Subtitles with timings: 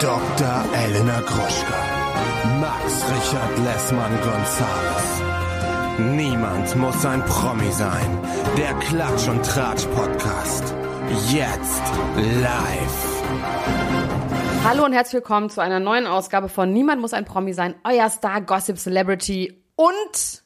[0.00, 0.64] Dr.
[0.74, 2.58] Elena Gruschka.
[2.60, 5.22] Max Richard Lessmann Gonzales.
[6.14, 8.18] Niemand muss ein Promi sein.
[8.58, 10.74] Der Klatsch und Tratsch Podcast.
[11.32, 11.82] Jetzt
[12.14, 13.22] live.
[14.64, 18.10] Hallo und herzlich willkommen zu einer neuen Ausgabe von Niemand muss ein Promi sein, euer
[18.10, 20.42] Star Gossip Celebrity und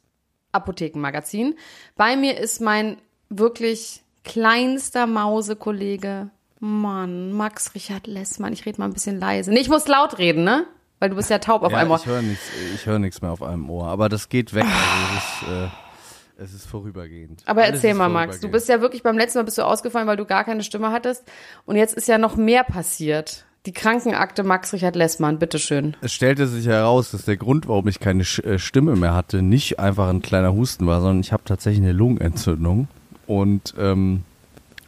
[0.53, 1.57] Apothekenmagazin.
[1.96, 6.30] Bei mir ist mein wirklich kleinster Mausekollege
[6.61, 8.52] Mann, Max Richard Lessmann.
[8.52, 9.51] Ich rede mal ein bisschen leise.
[9.51, 10.66] Nee, ich muss laut reden, ne?
[10.98, 11.96] Weil du bist ja taub auf ja, einem Ohr.
[11.96, 14.65] Ich höre nichts ich hör mehr auf einem Ohr, aber das geht weg.
[14.65, 17.42] Also es, ist, äh, es ist vorübergehend.
[17.46, 18.41] Aber Alles erzähl mal, Max.
[18.41, 20.92] Du bist ja wirklich beim letzten Mal bist du ausgefallen, weil du gar keine Stimme
[20.92, 21.24] hattest.
[21.65, 23.46] Und jetzt ist ja noch mehr passiert.
[23.65, 25.96] Die Krankenakte Max Richard Lessmann, bitteschön.
[26.02, 29.79] Es stellte sich heraus, dass der Grund, warum ich keine äh, Stimme mehr hatte, nicht
[29.79, 32.88] einfach ein kleiner Husten war, sondern ich habe tatsächlich eine Lungenentzündung.
[33.27, 34.24] Und ähm,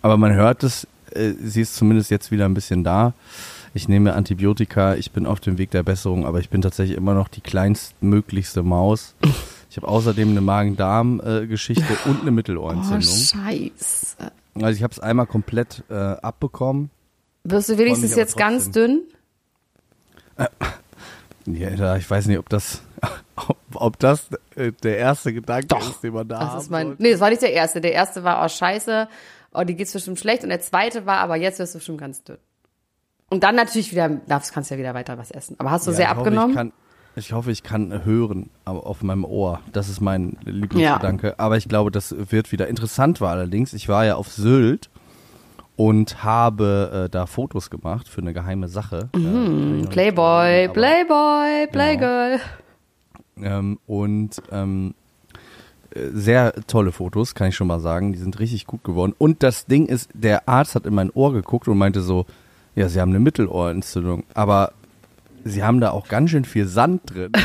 [0.03, 3.13] aber man hört es, äh, sie ist zumindest jetzt wieder ein bisschen da.
[3.75, 7.15] Ich nehme Antibiotika, ich bin auf dem Weg der Besserung, aber ich bin tatsächlich immer
[7.15, 9.15] noch die kleinstmöglichste Maus.
[9.71, 13.01] Ich habe außerdem eine Magen-Darm-Geschichte und eine Oh, Mittelohrentzündung.
[13.03, 14.17] scheiße.
[14.57, 16.91] Also ich habe es einmal komplett äh, abbekommen.
[17.45, 19.01] Wirst du wenigstens jetzt ganz dünn?
[21.47, 22.83] Ja, da- ich weiß nicht, ob das,
[23.37, 26.87] ob, ob das äh, der erste Gedanke ist, den man da Das haben ist mein,
[26.89, 27.03] sollte.
[27.03, 27.81] nee, das war nicht der erste.
[27.81, 29.09] Der erste war, oh scheiße,
[29.55, 30.43] oh, die geht's bestimmt schlecht.
[30.43, 32.39] Und der zweite war, aber jetzt wirst du bestimmt ganz dünn.
[33.31, 35.57] Und dann natürlich wieder, darfst, kannst ja wieder weiter was essen.
[35.59, 36.51] Aber hast du Ja, sehr ich hoffe, abgenommen?
[36.51, 36.73] Ich, kann,
[37.17, 39.61] ich hoffe, ich kann hören auf meinem Ohr.
[39.73, 41.39] Das ist mein Lieblingsgedanke.
[41.39, 42.69] Aber ich glaube, das wird wieder.
[42.69, 44.91] Interessant war allerdings, ich war ja auf Sylt
[45.77, 49.09] und habe äh, da Fotos gemacht für eine geheime Sache.
[49.15, 52.41] Äh, noch nicht Playboy, Playboy, Playgirl.
[53.39, 55.02] Ähm, und ähm, äh,
[56.13, 58.13] sehr tolle Fotos, kann ich schon mal sagen.
[58.13, 59.15] Die sind richtig gut geworden.
[59.19, 62.27] Und das Ding ist, der Arzt hat in mein Ohr geguckt und meinte so,
[62.75, 64.73] ja, Sie haben eine Mittelohrentzündung, aber
[65.45, 67.33] Sie haben da auch ganz schön viel Sand drin.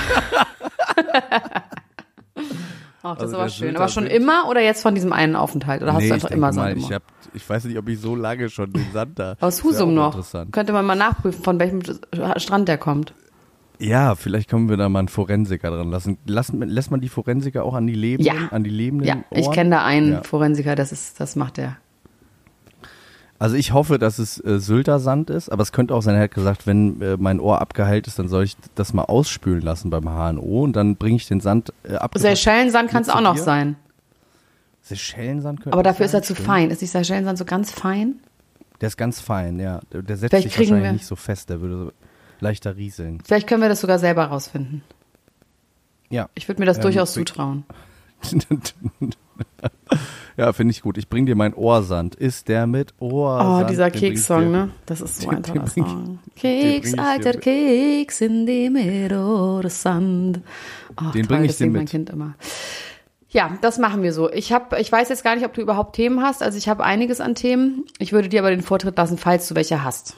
[3.03, 3.75] Ach, das Also aber schön.
[3.75, 5.81] Aber schon immer oder jetzt von diesem einen Aufenthalt?
[5.81, 7.03] Oder hast Nee, du ich einfach immer mal, Sand im ich, hab,
[7.33, 9.35] ich weiß nicht, ob ich so lange schon den Sand da.
[9.39, 10.17] Aus Husum noch.
[10.51, 11.81] Könnte man mal nachprüfen, von welchem
[12.37, 13.13] Strand der kommt.
[13.79, 16.17] Ja, vielleicht können wir da mal einen Forensiker dran lassen.
[16.25, 18.47] Lassen, lässt man die Forensiker auch an die Lebenden, Ja.
[18.49, 20.23] an die Lebenden Ja, ich kenne da einen Ja.
[20.23, 21.77] Forensiker, das ist, das macht der.
[23.39, 26.23] Also ich hoffe, dass es äh, Sylter Sand ist, aber es könnte auch sein, er
[26.23, 29.91] hat gesagt, wenn äh, mein Ohr abgeheilt ist, dann soll ich das mal ausspülen lassen
[29.91, 32.13] beim HNO und dann bringe ich den Sand äh, ab.
[32.17, 33.43] Seychellensand kann es auch zu noch dir?
[33.43, 33.75] sein.
[34.81, 36.47] Seychellensand könnte Aber dafür ist sein, er zu stimmt.
[36.47, 36.71] fein.
[36.71, 38.15] Ist nicht Seychellensand so ganz fein?
[38.81, 39.81] Der ist ganz fein, ja.
[39.91, 41.91] Der, setzt Vielleicht sich wahrscheinlich wir- nicht so fest, der würde so
[42.39, 43.19] leichter rieseln.
[43.25, 44.83] Vielleicht können wir das sogar selber rausfinden.
[46.09, 46.29] Ja.
[46.35, 47.65] Ich würde mir das Ähm, durchaus zutrauen.
[50.37, 50.97] ja, finde ich gut.
[50.97, 52.15] Ich bring dir meinen Ohrsand.
[52.15, 53.69] Ist der mit Oh, Ohrsand?
[53.69, 54.69] dieser bring ich Keks-Song, ne?
[54.85, 56.19] Das ist so ein toller Song.
[56.35, 58.77] Keks, alter Keks in dem
[59.69, 60.41] Sand.
[60.99, 61.89] Oh, Den toll, bring ich dir singt mein mit.
[61.89, 62.35] Kind immer.
[63.29, 64.31] Ja, das machen wir so.
[64.31, 66.41] Ich hab, ich weiß jetzt gar nicht, ob du überhaupt Themen hast.
[66.41, 67.85] Also ich habe einiges an Themen.
[67.99, 70.15] Ich würde dir aber den Vortritt lassen, falls du welche hast.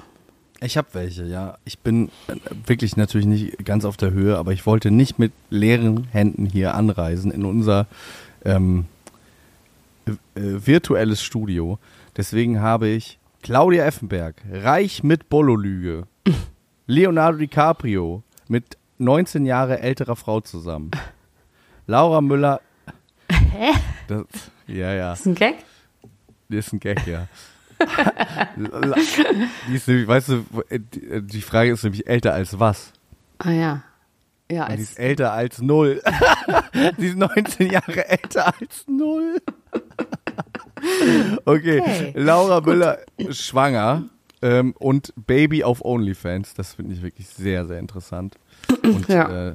[0.61, 1.57] Ich habe welche, ja.
[1.63, 5.31] Ich bin äh, wirklich natürlich nicht ganz auf der Höhe, aber ich wollte nicht mit
[5.49, 7.87] leeren Händen hier anreisen in unser
[8.43, 8.85] ähm,
[10.05, 11.79] äh, äh, virtuelles Studio.
[12.17, 16.07] Deswegen habe ich Claudia Effenberg, reich mit Bollo-Lüge,
[16.87, 20.91] Leonardo DiCaprio mit 19 Jahre älterer Frau zusammen,
[21.87, 22.59] Laura Müller.
[23.31, 23.71] Hä?
[24.07, 24.25] Das,
[24.67, 25.13] ja, ja.
[25.13, 25.55] Ist ein Gag?
[26.49, 27.27] Das ist ein Gag, ja.
[29.67, 32.91] die ist nämlich, weißt du, die- die Frage ist nämlich älter als was?
[33.39, 33.83] Ah ja.
[34.51, 36.01] Ja, Und die als, ist älter als null.
[36.97, 39.37] die ist 19 Jahre älter als null.
[41.45, 44.03] okay, Okay, Laura Müller ist schwanger
[44.41, 46.53] ähm, und Baby auf OnlyFans.
[46.55, 48.35] Das finde ich wirklich sehr, sehr interessant.
[48.83, 49.49] Und Ja.
[49.49, 49.53] äh,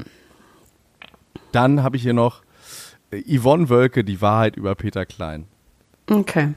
[1.53, 2.43] dann habe ich hier noch
[3.11, 5.47] äh, Yvonne Wölke, die Wahrheit über Peter Klein.
[6.11, 6.51] okay.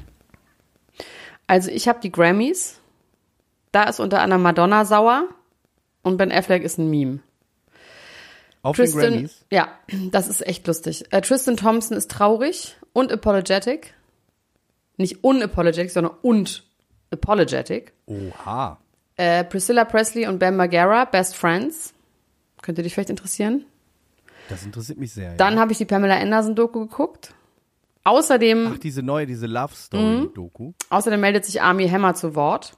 [1.47, 2.79] Also ich habe die Grammys.
[3.71, 5.27] Da ist unter anderem Madonna sauer
[6.03, 7.19] und Ben Affleck ist ein Meme.
[8.61, 9.45] Auf den Tristan, Grammys.
[9.51, 9.69] ja,
[10.11, 11.05] das ist echt lustig.
[11.11, 13.93] Äh, Tristan Thompson ist traurig und apologetic.
[14.97, 16.63] Nicht unapologetic, sondern und
[17.11, 17.93] apologetic.
[18.07, 18.79] Oha.
[19.15, 21.93] Äh, Priscilla Presley und Ben Margera, Best Friends.
[22.61, 23.65] Könnte dich vielleicht interessieren.
[24.49, 25.35] Das interessiert mich sehr.
[25.35, 25.59] Dann ja.
[25.59, 27.33] habe ich die Pamela Anderson-Doku geguckt.
[28.07, 30.71] Außerdem, Ach, diese neue, diese Love Story-Doku.
[30.89, 32.77] außerdem meldet sich Army Hammer zu Wort.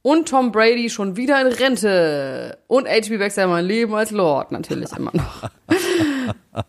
[0.00, 2.56] Und Tom Brady schon wieder in Rente.
[2.66, 3.18] Und H.B.
[3.18, 5.50] Baxter mein Leben als Lord, natürlich immer noch.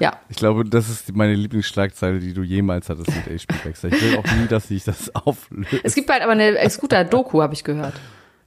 [0.00, 3.88] ja, Ich glaube, das ist meine Lieblingsschlagzeile, die du jemals hattest mit HP Baxter.
[3.92, 5.80] Ich will auch nie, dass sich das auflöst.
[5.84, 7.94] Es gibt bald aber eine Scooter-Doku, habe ich gehört.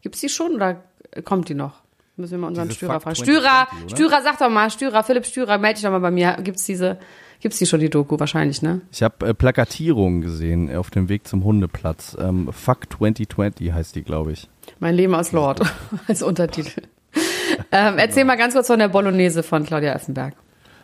[0.01, 0.83] Gibt's die schon oder
[1.23, 1.75] kommt die noch?
[2.17, 3.15] Müssen wir mal unseren Stürer fragen.
[3.15, 3.67] 2020, Stürer?
[3.89, 6.33] Stürer, sag doch mal, Stürer, Philipp Stürer, melde dich doch mal bei mir.
[6.43, 6.99] Gibt's diese,
[7.41, 8.19] gibt's die schon, die Doku?
[8.19, 8.81] Wahrscheinlich, ne?
[8.91, 12.15] Ich habe äh, Plakatierungen gesehen auf dem Weg zum Hundeplatz.
[12.19, 14.49] Ähm, Fuck 2020 heißt die, glaube ich.
[14.79, 15.61] Mein Leben als Lord
[16.07, 16.83] als Untertitel.
[17.71, 20.33] ähm, erzähl mal ganz kurz von der Bolognese von Claudia Effenberg.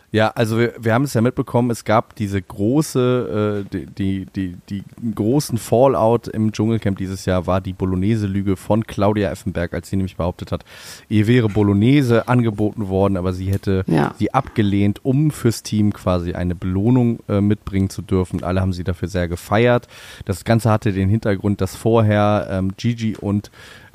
[0.10, 4.26] Ja, also wir, wir haben es ja mitbekommen, es gab diese große, äh, die, die,
[4.36, 4.84] die, die
[5.14, 10.16] großen Fallout im Dschungelcamp dieses Jahr war die Bolognese-Lüge von Claudia Effenberg, als sie nämlich
[10.16, 10.64] behauptet hat,
[11.10, 14.16] ihr wäre Bolognese angeboten worden, aber sie hätte Ja.
[14.18, 18.44] sie abgelehnt, um fürs Team quasi eine Belohnung äh, mitbringen zu dürfen.
[18.44, 19.90] Alle haben sie dafür sehr gefeiert.
[20.24, 23.52] Das Ganze hatte den Hintergrund, dass vorher ähm, Gigi und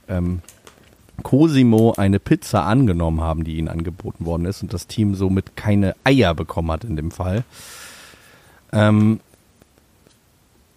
[0.09, 0.41] ähm,
[1.23, 5.95] Cosimo eine Pizza angenommen haben, die ihnen angeboten worden ist und das Team somit keine
[6.05, 7.45] Eier bekommen hat in dem Fall.
[8.73, 9.21] Ähm,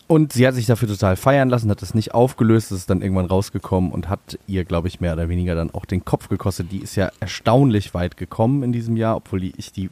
[0.07, 3.01] und sie hat sich dafür total feiern lassen, hat es nicht aufgelöst, es ist dann
[3.01, 6.71] irgendwann rausgekommen und hat ihr, glaube ich, mehr oder weniger dann auch den Kopf gekostet.
[6.71, 9.89] Die ist ja erstaunlich weit gekommen in diesem Jahr, obwohl die, ich die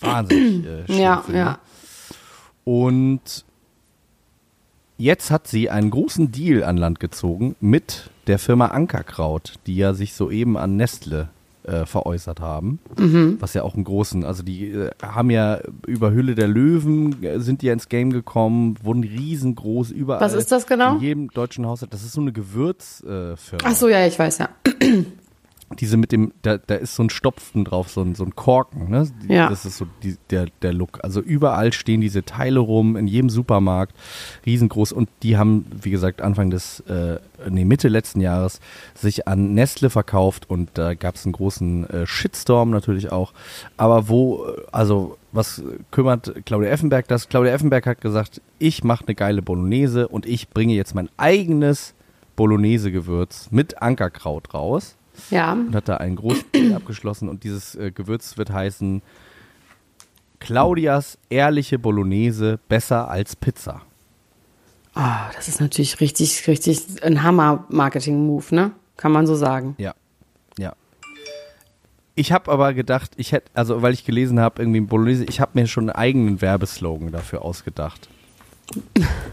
[0.00, 1.38] wahnsinnig äh, Ja, finde.
[1.38, 1.58] ja.
[2.64, 3.44] Und
[4.98, 9.94] jetzt hat sie einen großen Deal an Land gezogen mit der Firma Ankerkraut, die ja
[9.94, 11.28] sich soeben an Nestle
[11.64, 12.78] äh, veräußert haben.
[12.98, 13.36] Mhm.
[13.40, 17.40] Was ja auch einen großen, also die äh, haben ja über Hülle der Löwen äh,
[17.40, 20.20] sind die ja ins Game gekommen, wurden riesengroß überall.
[20.20, 20.96] Was ist das genau?
[20.96, 21.92] In jedem deutschen Haushalt.
[21.92, 23.34] Das ist so eine Gewürzfirma.
[23.34, 23.64] Äh.
[23.64, 24.48] Ach so, ja, ich weiß, ja.
[25.78, 28.90] Diese mit dem, da, da ist so ein Stopfen drauf, so ein, so ein Korken,
[28.90, 29.06] ne?
[29.28, 29.50] Ja.
[29.50, 31.00] Das ist so die, der, der Look.
[31.02, 33.94] Also überall stehen diese Teile rum, in jedem Supermarkt,
[34.46, 34.92] riesengroß.
[34.92, 37.18] Und die haben, wie gesagt, Anfang des, äh,
[37.50, 38.60] nee, Mitte letzten Jahres
[38.94, 43.32] sich an Nestle verkauft und da gab es einen großen äh, Shitstorm natürlich auch.
[43.76, 47.28] Aber wo, äh, also was kümmert Claudia Effenberg das?
[47.28, 51.94] Claudia Effenberg hat gesagt, ich mache eine geile Bolognese und ich bringe jetzt mein eigenes
[52.36, 54.97] Bolognese-Gewürz mit Ankerkraut raus
[55.30, 55.52] Ja.
[55.52, 59.02] und hat da einen Großdeal abgeschlossen und dieses äh, Gewürz wird heißen
[60.40, 63.82] Claudias ehrliche Bolognese besser als Pizza.
[64.94, 68.72] Ah, das ist natürlich richtig, richtig ein Hammer-Marketing-Move, ne?
[68.96, 69.74] Kann man so sagen.
[69.78, 69.94] Ja.
[70.58, 70.74] Ja.
[72.14, 75.52] Ich habe aber gedacht, ich hätte, also weil ich gelesen habe, irgendwie Bolognese, ich habe
[75.54, 78.08] mir schon einen eigenen Werbeslogan dafür ausgedacht.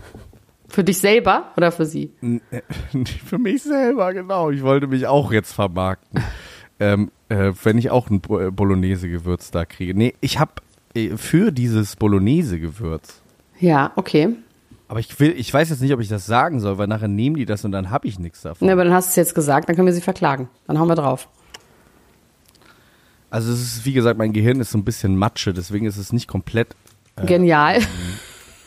[0.75, 2.12] Für dich selber oder für sie?
[3.25, 4.50] Für mich selber, genau.
[4.50, 6.22] Ich wollte mich auch jetzt vermarkten.
[6.81, 9.95] ähm, äh, wenn ich auch ein äh, Bolognese-Gewürz da kriege.
[9.95, 10.51] Nee, ich habe
[10.94, 13.22] äh, für dieses Bolognese-Gewürz
[13.62, 14.36] Ja, okay.
[14.89, 17.38] Aber ich will, ich weiß jetzt nicht, ob ich das sagen soll, weil nachher nehmen
[17.38, 18.68] die das und dann habe ich nichts davon.
[18.68, 20.50] Ne, aber dann hast du es jetzt gesagt, dann können wir sie verklagen.
[20.68, 21.30] Dann hauen wir drauf.
[23.30, 26.12] Also es ist, wie gesagt, mein Gehirn ist so ein bisschen Matsche, deswegen ist es
[26.12, 26.75] nicht komplett
[27.25, 27.80] Genial.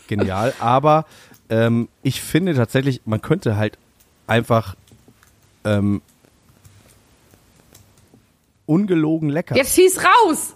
[0.07, 0.55] genial.
[0.59, 1.05] aber
[1.49, 3.77] ähm, ich finde tatsächlich, man könnte halt
[4.27, 4.75] einfach
[5.65, 6.01] ähm,
[8.65, 9.55] ungelogen lecker.
[9.55, 10.55] Jetzt schieß raus!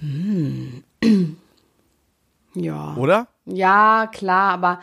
[0.00, 0.84] Hm.
[2.56, 2.94] Ja.
[2.96, 3.26] Oder?
[3.46, 4.80] Ja, klar, aber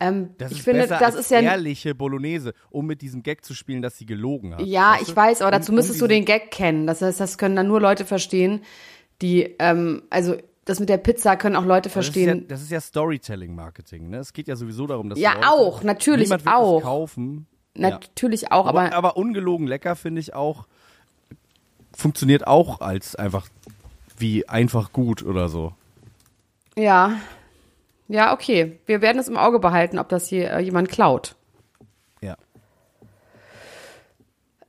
[0.00, 1.38] ähm, Das ich ist finde, das ist ja.
[1.38, 4.62] ehrliche Bolognese, um mit diesem Gag zu spielen, dass sie gelogen hat.
[4.62, 5.16] Ja, Weißt ich du?
[5.16, 6.88] weiß, aber Um- dazu um müsstest du diese- den Gag kennen.
[6.88, 8.62] Das heißt, das können dann nur Leute verstehen,
[9.22, 12.46] die, ähm, also das mit der Pizza können auch Leute ja, verstehen.
[12.48, 14.08] das ist ja Storytelling-Marketing.
[14.10, 14.18] Ne?
[14.18, 16.76] Es geht ja sowieso darum, dass Ja, Leute, auch, natürlich niemand wird auch.
[16.76, 17.46] Das kaufen.
[17.76, 17.90] Ja.
[17.90, 20.66] Natürlich auch, Aber, aber, aber ungelogen lecker finde ich auch,
[21.94, 23.48] funktioniert auch als einfach
[24.18, 25.72] wie einfach gut oder so.
[26.76, 27.16] ja.
[28.08, 28.78] Ja, okay.
[28.84, 31.34] Wir werden es im Auge behalten, ob das hier äh, jemand klaut.
[32.20, 32.36] Ja.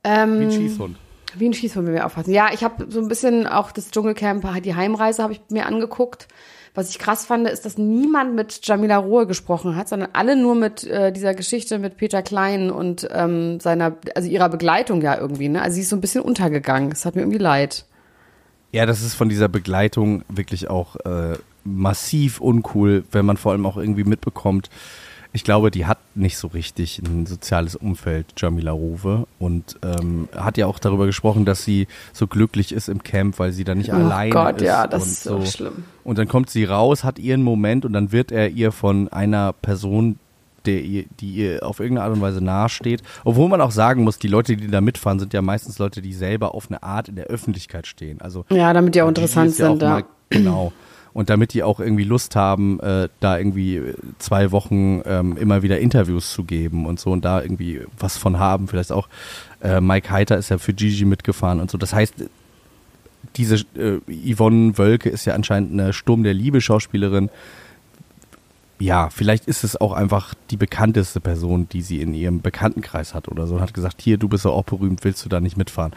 [0.05, 0.97] Ähm, Wie ein Schießhund.
[1.35, 2.31] Wie ein Schießhund, wenn wir aufpassen.
[2.31, 6.27] Ja, ich habe so ein bisschen auch das Dschungelcamp, die Heimreise habe ich mir angeguckt.
[6.75, 10.55] Was ich krass fand, ist, dass niemand mit Jamila Rohe gesprochen hat, sondern alle nur
[10.55, 15.49] mit äh, dieser Geschichte mit Peter Klein und ähm, seiner, also ihrer Begleitung ja irgendwie.
[15.49, 15.61] Ne?
[15.61, 16.91] Also sie ist so ein bisschen untergegangen.
[16.91, 17.85] Es hat mir irgendwie leid.
[18.71, 23.67] Ja, das ist von dieser Begleitung wirklich auch äh, massiv uncool, wenn man vor allem
[23.67, 24.71] auch irgendwie mitbekommt,
[25.33, 29.25] ich glaube, die hat nicht so richtig ein soziales Umfeld, Jamila Rowe.
[29.39, 33.51] Und ähm, hat ja auch darüber gesprochen, dass sie so glücklich ist im Camp, weil
[33.51, 34.67] sie da nicht Oh alleine Gott, ist.
[34.67, 35.85] ja, das ist so schlimm.
[36.03, 39.53] Und dann kommt sie raus, hat ihren Moment und dann wird er ihr von einer
[39.53, 40.19] Person,
[40.65, 43.01] der ihr, die ihr auf irgendeine Art und Weise nahesteht.
[43.25, 46.13] Obwohl man auch sagen muss, die Leute, die da mitfahren, sind ja meistens Leute, die
[46.13, 48.21] selber auf eine Art in der Öffentlichkeit stehen.
[48.21, 49.89] Also Ja, damit die auch interessant ja sind, auch ja.
[49.95, 50.71] mal- Genau.
[51.13, 55.61] Und damit die auch irgendwie Lust haben, äh, da irgendwie äh, zwei Wochen ähm, immer
[55.61, 58.67] wieder Interviews zu geben und so und da irgendwie was von haben.
[58.67, 59.07] Vielleicht auch
[59.61, 61.77] äh, Mike Heiter ist ja für Gigi mitgefahren und so.
[61.77, 62.15] Das heißt,
[63.35, 63.99] diese äh,
[64.33, 67.29] Yvonne Wölke ist ja anscheinend eine Sturm der Liebe Schauspielerin.
[68.79, 73.27] ja, vielleicht ist es auch einfach die bekannteste Person, die sie in ihrem Bekanntenkreis hat
[73.29, 75.57] oder so und hat gesagt, hier, du bist ja auch berühmt, willst du da nicht
[75.57, 75.93] mitfahren?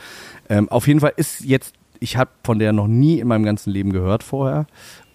[0.48, 3.72] Ähm, auf jeden Fall ist jetzt, ich habe von der noch nie in meinem ganzen
[3.72, 4.66] Leben gehört vorher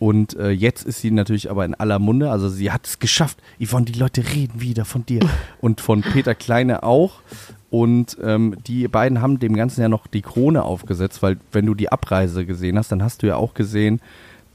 [0.02, 3.38] und äh, jetzt ist sie natürlich aber in aller Munde, also sie hat es geschafft.
[3.64, 5.20] Yvonne, die Leute reden wieder von dir
[5.62, 7.22] und von Peter Kleine auch
[7.70, 11.76] und ähm, die beiden haben dem Ganzen ja noch die Krone aufgesetzt, weil wenn du
[11.76, 14.02] die Abreise gesehen hast, dann hast du ja auch gesehen,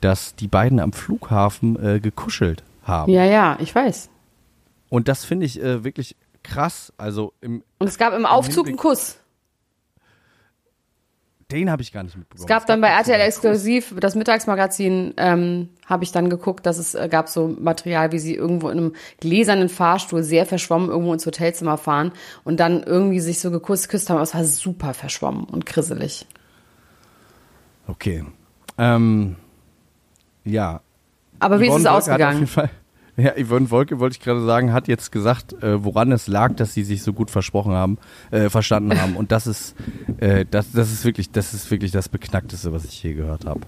[0.01, 3.13] dass die beiden am Flughafen äh, gekuschelt haben.
[3.13, 4.11] Ja, ja, ich weiß.
[4.89, 6.93] Und das finde ich äh, wirklich krass.
[6.99, 9.21] Also im, Und es gab im Aufzug einen Kuss.
[11.53, 12.45] Den habe ich gar nicht mitbekommen.
[12.45, 13.21] Es gab dann bei RTL.
[13.21, 18.19] Exklusiv, das Mittagsmagazin, ähm, habe ich dann geguckt, dass es äh, gab so Material, wie
[18.19, 22.13] sie irgendwo in einem gläsernen Fahrstuhl sehr verschwommen irgendwo ins Hotelzimmer fahren
[22.43, 24.17] und dann irgendwie sich so geküsst geküsst haben.
[24.17, 26.27] Aber es war super verschwommen und grisselig.
[27.87, 28.25] Okay.
[28.77, 29.37] Ähm,
[30.45, 30.81] ja.
[31.39, 32.71] Aber wie ist Yvonne es hat Auf jeden ausgegangen?
[33.27, 36.75] Ja, Yvonne Wolke, wollte ich gerade sagen, hat jetzt gesagt, äh, woran es lag, dass
[36.75, 37.99] sie sich so gut versprochen haben,
[38.31, 39.17] äh, verstanden haben.
[39.17, 39.75] Und das ist,
[40.19, 43.61] äh, das, das ist wirklich, das ist wirklich das Beknackteste, was ich je gehört habe.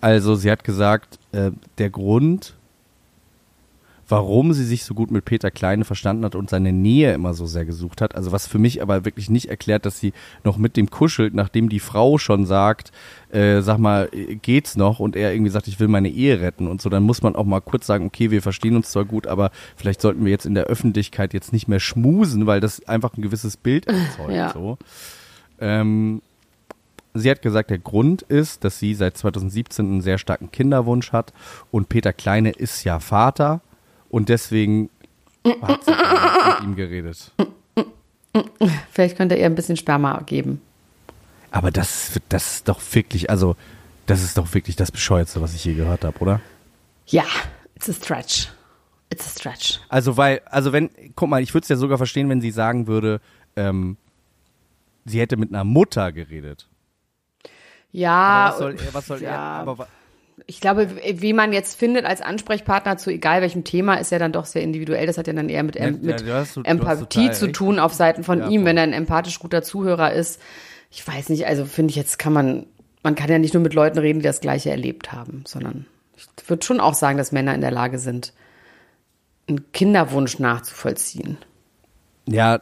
[0.00, 2.54] Also, sie hat gesagt, äh, der Grund,
[4.08, 7.46] warum sie sich so gut mit Peter Kleine verstanden hat und seine Nähe immer so
[7.46, 8.14] sehr gesucht hat.
[8.14, 10.12] Also was für mich aber wirklich nicht erklärt, dass sie
[10.44, 12.90] noch mit dem kuschelt, nachdem die Frau schon sagt,
[13.30, 14.98] äh, sag mal, äh, geht's noch?
[14.98, 16.88] Und er irgendwie sagt, ich will meine Ehe retten und so.
[16.88, 20.00] Dann muss man auch mal kurz sagen, okay, wir verstehen uns zwar gut, aber vielleicht
[20.00, 23.56] sollten wir jetzt in der Öffentlichkeit jetzt nicht mehr schmusen, weil das einfach ein gewisses
[23.56, 24.32] Bild erzeugt.
[24.32, 24.52] Ja.
[24.52, 24.78] So.
[25.60, 26.22] Ähm,
[27.14, 31.32] Sie hat gesagt, der Grund ist, dass sie seit 2017 einen sehr starken Kinderwunsch hat
[31.72, 33.60] und Peter Kleine ist ja Vater
[34.10, 34.90] und deswegen
[35.62, 37.32] hat sie mit ihm geredet.
[38.90, 40.60] Vielleicht könnte er ihr ein bisschen Sperma geben.
[41.50, 43.56] Aber das, das ist doch wirklich, also
[44.06, 46.40] das ist doch wirklich das Bescheuerste, was ich je gehört habe, oder?
[47.06, 47.24] Ja,
[47.74, 48.48] it's a stretch.
[49.10, 49.80] It's a stretch.
[49.88, 52.86] Also weil, also wenn, guck mal, ich würde es ja sogar verstehen, wenn sie sagen
[52.86, 53.20] würde,
[53.56, 53.96] ähm,
[55.06, 56.68] sie hätte mit einer Mutter geredet.
[57.90, 59.30] Ja, Aber was soll er, was soll ja.
[59.30, 59.88] er, aber
[60.46, 60.88] Ich glaube,
[61.20, 64.62] wie man jetzt findet als Ansprechpartner zu egal welchem Thema, ist ja dann doch sehr
[64.62, 65.06] individuell.
[65.06, 67.92] Das hat ja dann eher mit, em Ja, mit hast- du Empathie zu tun auf
[67.94, 70.40] Seiten von Ja, ihm, wenn er ein empathisch guter Zuhörer ist.
[70.90, 72.66] Ich weiß nicht, also finde ich jetzt kann man,
[73.02, 76.26] man kann ja nicht nur mit Leuten reden, die das Gleiche erlebt haben, sondern ich
[76.48, 78.32] würde schon auch sagen, dass Männer in der Lage sind,
[79.48, 81.38] einen Kinderwunsch nachzuvollziehen.
[82.26, 82.60] Ja,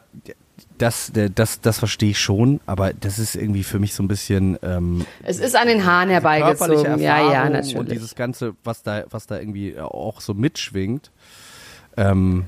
[0.77, 4.57] das, das, das verstehe ich schon, aber das ist irgendwie für mich so ein bisschen
[4.61, 6.99] ähm, Es ist an den Haaren herbeigezogen.
[6.99, 7.77] Ja, ja, natürlich.
[7.77, 11.11] Und dieses Ganze, was da, was da irgendwie auch so mitschwingt.
[11.95, 12.45] Ähm,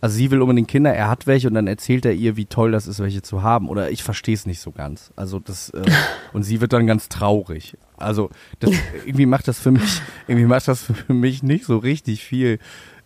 [0.00, 2.70] also sie will unbedingt Kinder, er hat welche und dann erzählt er ihr, wie toll
[2.70, 3.68] das ist, welche zu haben.
[3.68, 5.12] Oder ich verstehe es nicht so ganz.
[5.16, 5.82] Also das äh,
[6.32, 7.76] und sie wird dann ganz traurig.
[7.96, 8.70] Also das
[9.04, 12.58] irgendwie macht das für mich, irgendwie macht das für mich nicht so richtig viel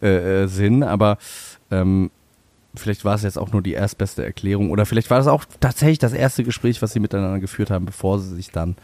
[0.02, 1.18] äh, äh, Sinn, aber
[1.70, 2.10] ähm,
[2.74, 5.98] vielleicht war es jetzt auch nur die erstbeste Erklärung oder vielleicht war das auch tatsächlich
[5.98, 8.76] das erste Gespräch, was sie miteinander geführt haben, bevor sie sich dann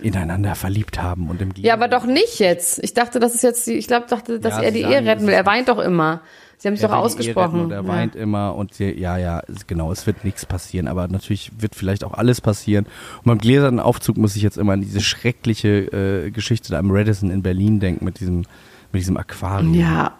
[0.00, 2.78] ineinander verliebt haben und im Ja, aber doch nicht jetzt.
[2.82, 5.26] Ich dachte, das ist jetzt, die- ich glaube, dachte, dass Ja, er die Ehe retten
[5.26, 5.34] will.
[5.34, 6.20] Er weint doch immer.
[6.58, 7.60] Sie haben sich doch ausgesprochen.
[7.62, 7.88] Und er Ja.
[7.88, 12.04] weint immer und sie, ja, ja, genau, es wird nichts passieren, aber natürlich wird vielleicht
[12.04, 12.86] auch alles passieren.
[13.18, 16.92] Und beim gläsernen Aufzug muss ich jetzt immer an diese schreckliche äh, Geschichte da am
[16.92, 18.42] Radisson in Berlin denken mit diesem,
[18.92, 19.74] mit diesem Aquarium.
[19.74, 20.12] Ja,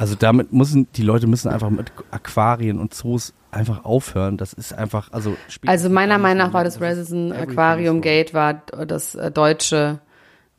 [0.00, 4.38] Also damit müssen, die Leute müssen einfach mit Aquarien und Zoos einfach aufhören.
[4.38, 9.14] Das ist einfach, also also meiner Meinung nach war das everything Aquarium Gate war das
[9.14, 10.00] äh, deutsche,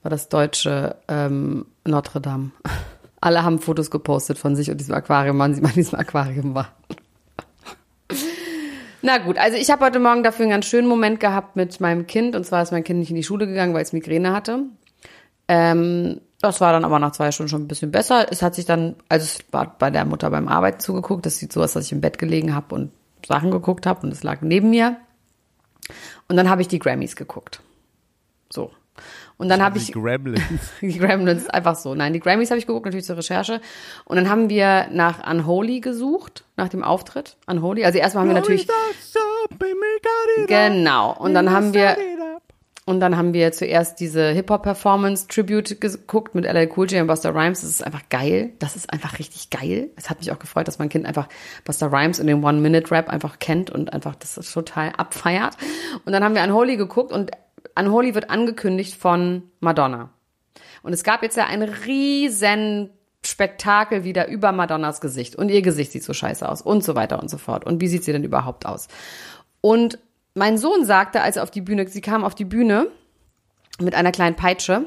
[0.04, 2.52] war das deutsche ähm, Notre Dame.
[3.20, 6.54] Alle haben Fotos gepostet von sich und diesem Aquarium, wann sie mal in diesem Aquarium
[6.54, 6.68] waren.
[9.02, 12.06] Na gut, also ich habe heute Morgen dafür einen ganz schönen Moment gehabt mit meinem
[12.06, 12.36] Kind.
[12.36, 14.66] Und zwar ist mein Kind nicht in die Schule gegangen, weil es Migräne hatte.
[15.48, 18.32] Ähm, das war dann aber nach zwei Stunden schon ein bisschen besser.
[18.32, 21.26] Es hat sich dann, also es war bei der Mutter beim Arbeiten zugeguckt.
[21.26, 22.92] Das sieht so aus, dass ich im Bett gelegen habe und
[23.26, 24.98] Sachen geguckt habe und es lag neben mir.
[26.28, 27.62] Und dann habe ich die Grammys geguckt.
[28.50, 28.72] So.
[29.38, 30.42] Und dann habe ich Die Gremlins.
[30.82, 31.96] die Gremlins einfach so.
[31.96, 33.60] Nein, die Grammys habe ich geguckt, natürlich zur Recherche.
[34.06, 37.38] Und dann haben wir nach Unholy gesucht, nach dem Auftritt.
[37.48, 37.84] Unholy.
[37.84, 38.68] Also erstmal haben wir natürlich
[40.48, 41.16] Genau.
[41.18, 41.98] Und dann haben wir
[42.92, 47.30] und dann haben wir zuerst diese Hip-Hop-Performance Tribute geguckt mit LL Cool J und Busta
[47.30, 47.62] Rhymes.
[47.62, 48.52] Das ist einfach geil.
[48.60, 49.90] Das ist einfach richtig geil.
[49.96, 51.30] Es hat mich auch gefreut, dass mein Kind einfach
[51.64, 55.56] Busta Rhymes und den One-Minute-Rap einfach kennt und einfach das total abfeiert.
[56.06, 57.32] Und dann haben wir Unholy geguckt und
[57.76, 60.10] Unholy wird angekündigt von Madonna.
[60.84, 62.90] Und es gab jetzt ja ein riesen
[63.26, 65.36] Spektakel wieder über Madonnas Gesicht.
[65.36, 67.66] Und ihr Gesicht sieht so scheiße aus und so weiter und so fort.
[67.66, 68.88] Und wie sieht sie denn überhaupt aus?
[69.62, 70.00] Und
[70.34, 72.88] mein Sohn sagte, als er auf die Bühne, sie kam auf die Bühne
[73.80, 74.86] mit einer kleinen Peitsche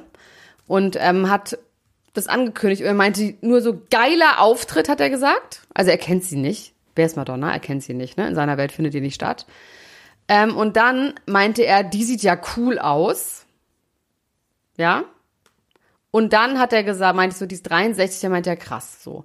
[0.66, 1.58] und ähm, hat
[2.14, 5.62] das angekündigt und er meinte, nur so geiler Auftritt, hat er gesagt.
[5.74, 6.72] Also er kennt sie nicht.
[6.94, 7.52] Wer ist Madonna?
[7.52, 8.28] Er kennt sie nicht, ne?
[8.28, 9.46] In seiner Welt findet die nicht statt.
[10.28, 13.46] Ähm, und dann meinte er, die sieht ja cool aus.
[14.76, 15.04] Ja.
[16.10, 19.02] Und dann hat er gesagt, meinte ich so, die ist 63, der meinte er krass,
[19.02, 19.24] so.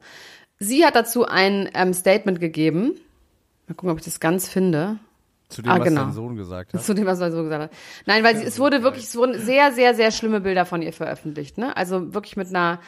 [0.58, 3.00] Sie hat dazu ein ähm, Statement gegeben.
[3.68, 4.98] Mal gucken, ob ich das ganz finde.
[5.50, 6.04] Zu dem, Ah, was genau.
[6.04, 6.84] dein Sohn gesagt hat.
[6.84, 7.72] Zu dem, was er so gesagt hat.
[8.06, 10.94] Nein, weil sie, es wurde wirklich, es wurden sehr, sehr, sehr schlimme Bilder von ihr
[10.94, 11.58] veröffentlicht.
[11.58, 11.76] Ne?
[11.76, 12.80] Also wirklich mit einer,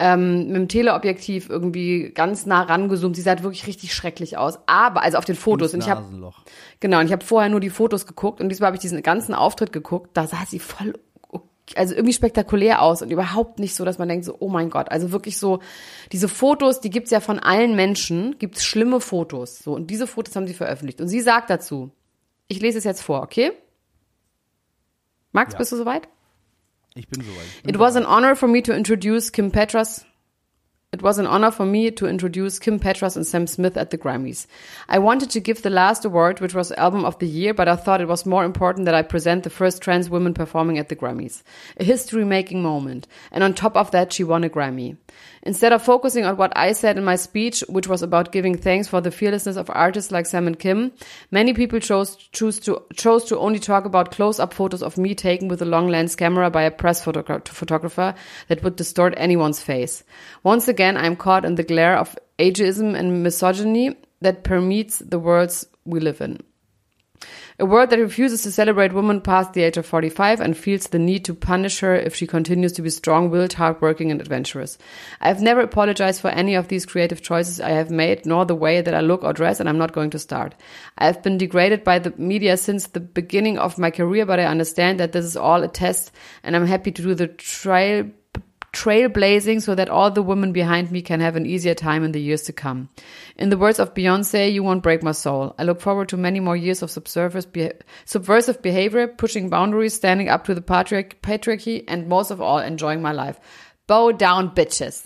[0.00, 3.14] ähm, mit einem Teleobjektiv irgendwie ganz nah rangezoomt.
[3.14, 4.58] Sie sah halt wirklich richtig schrecklich aus.
[4.66, 5.72] Aber, also auf den Fotos.
[5.72, 6.40] Und ich habe Nasenloch.
[6.80, 9.34] Genau, und ich habe vorher nur die Fotos geguckt und diesmal habe ich diesen ganzen
[9.34, 10.10] Auftritt geguckt.
[10.14, 10.94] Da sah sie voll,
[11.76, 14.90] also irgendwie spektakulär aus und überhaupt nicht so, dass man denkt so, oh mein Gott.
[14.90, 15.60] Also wirklich so,
[16.10, 19.58] diese Fotos, die gibt's ja von allen Menschen, gibt's schlimme Fotos.
[19.60, 21.00] So, und diese Fotos haben sie veröffentlicht.
[21.00, 21.90] Und sie sagt dazu,
[22.50, 23.52] ich lese es jetzt vor, okay?
[25.32, 25.58] Max, Ja.
[25.58, 26.08] bist du soweit?
[26.94, 27.62] Ich bin soweit.
[27.62, 30.04] Bin It was an honor for me to introduce Kim Petras.
[30.92, 33.96] It was an honor for me to introduce Kim Petras and Sam Smith at the
[33.96, 34.48] Grammys.
[34.88, 37.76] I wanted to give the last award, which was Album of the Year, but I
[37.76, 40.96] thought it was more important that I present the first trans woman performing at the
[40.96, 41.44] Grammys.
[41.76, 43.06] A history making moment.
[43.30, 44.96] And on top of that, she won a Grammy.
[45.44, 48.88] Instead of focusing on what I said in my speech, which was about giving thanks
[48.88, 50.90] for the fearlessness of artists like Sam and Kim,
[51.30, 55.62] many people chose to chose to only talk about close-up photos of me taken with
[55.62, 58.14] a long lens camera by a press photogra- photographer
[58.48, 60.02] that would distort anyone's face.
[60.42, 65.66] Once again, I'm caught in the glare of ageism and misogyny that permeates the worlds
[65.84, 66.42] we live in.
[67.58, 70.98] A world that refuses to celebrate women past the age of 45 and feels the
[70.98, 74.78] need to punish her if she continues to be strong-willed, hardworking, and adventurous.
[75.20, 78.54] I have never apologized for any of these creative choices I have made, nor the
[78.54, 80.54] way that I look or dress, and I'm not going to start.
[80.96, 84.44] I have been degraded by the media since the beginning of my career, but I
[84.44, 88.10] understand that this is all a test, and I'm happy to do the trial
[88.72, 92.20] trailblazing so that all the women behind me can have an easier time in the
[92.20, 92.88] years to come.
[93.36, 95.54] In the words of Beyonce, you won't break my soul.
[95.58, 100.28] I look forward to many more years of subversive, beha- subversive behavior, pushing boundaries, standing
[100.28, 103.40] up to the patriarch- patriarchy, and most of all, enjoying my life.
[103.86, 105.04] Bow down, bitches.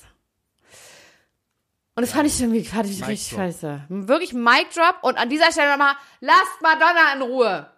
[1.96, 3.38] Und das fand ich irgendwie, fand ich Mic richtig drop.
[3.40, 3.84] scheiße.
[3.88, 7.70] Wirklich Mic Drop und an dieser Stelle nochmal, lasst Madonna in Ruhe.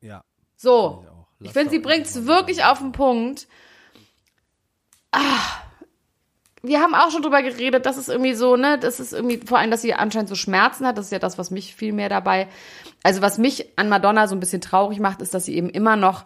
[0.00, 0.22] Ja.
[0.56, 1.04] So.
[1.40, 1.46] Ich.
[1.46, 3.46] Ich finde, sie einfach mal wirklich auf den Punkt.
[5.12, 5.62] Ah,
[6.62, 9.58] wir haben auch schon drüber geredet, dass es irgendwie so, ne, das ist irgendwie, vor
[9.58, 12.08] allem, dass sie anscheinend so Schmerzen hat, das ist ja das, was mich viel mehr
[12.08, 12.48] dabei,
[13.02, 15.96] also was mich an Madonna so ein bisschen traurig macht, ist, dass sie eben immer
[15.96, 16.24] noch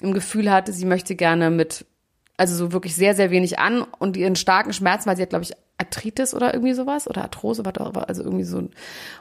[0.00, 1.84] im Gefühl hatte, sie möchte gerne mit,
[2.36, 5.44] also so wirklich sehr, sehr wenig an und ihren starken Schmerzen, weil sie hat, glaube
[5.44, 8.68] ich, Arthritis oder irgendwie sowas oder Arthrose, was auch immer, also irgendwie so.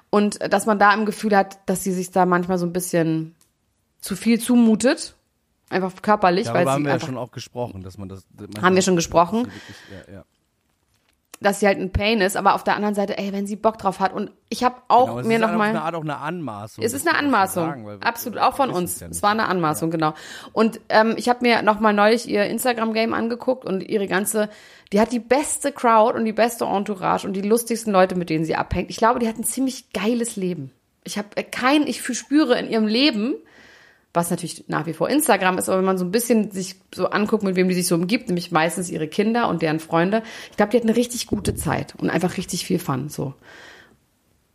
[0.10, 2.74] Und äh, dass man da im Gefühl hat, dass sie sich da manchmal so ein
[2.74, 3.36] bisschen
[4.00, 5.15] zu viel zumutet.
[5.69, 8.25] Einfach körperlich, weil Darüber sie haben wir ja schon auch gesprochen, dass man das.
[8.62, 9.43] Haben wir schon gesprochen?
[9.45, 10.23] dass Wirklich, ja, ja.
[11.41, 13.78] dass sie halt ein Pain ist, aber auf der anderen Seite, ey, wenn sie Bock
[13.78, 15.95] drauf hat und ich habe auch Genau, es mir ist noch auf mal eine Art
[15.95, 16.84] auch eine Anmaßung.
[16.84, 17.65] Es ist eine Anmaßung.
[17.65, 18.99] sagen, weil wir- Absolut, auch von uns.
[19.01, 20.13] ja es war eine Anmaßung, genau.
[20.54, 24.49] Und ähm, ich habe mir noch mal neulich ihr Instagram-Game angeguckt und ihre ganze,
[24.93, 28.45] die hat die beste Crowd und die beste Entourage und die lustigsten Leute, mit denen
[28.45, 28.89] sie abhängt.
[28.89, 30.71] Ich glaube, die hat ein ziemlich geiles Leben.
[31.04, 33.36] Ich habe kein, ich spüre in ihrem Leben,
[34.15, 37.10] was natürlich nach wie vor Instagram ist, aber wenn man so ein bisschen sich so
[37.10, 40.58] anguckt, mit wem die sich so umgibt, nämlich meistens ihre Kinder und deren Freunde, ich
[40.58, 43.10] glaube, die hat eine richtig gute Zeit und einfach richtig viel Fun.
[43.10, 43.34] So,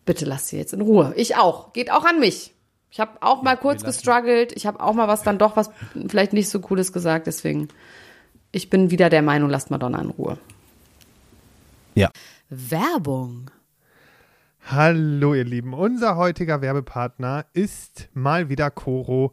[0.05, 1.12] bitte lasst sie jetzt in Ruhe.
[1.16, 1.73] Ich auch.
[1.73, 2.55] Geht auch an mich.
[2.90, 4.53] Ich habe auch mal kurz gestruggelt.
[4.57, 5.70] Ich habe auch mal was dann doch was
[6.09, 7.27] vielleicht nicht so Cooles gesagt.
[7.27, 7.68] Deswegen,
[8.51, 10.38] ich bin wieder der Meinung, lasst Madonna in Ruhe.
[11.94, 12.11] Ja.
[12.49, 13.51] Werbung.
[14.66, 19.33] Hallo ihr Lieben, unser heutiger Werbepartner ist mal wieder Coro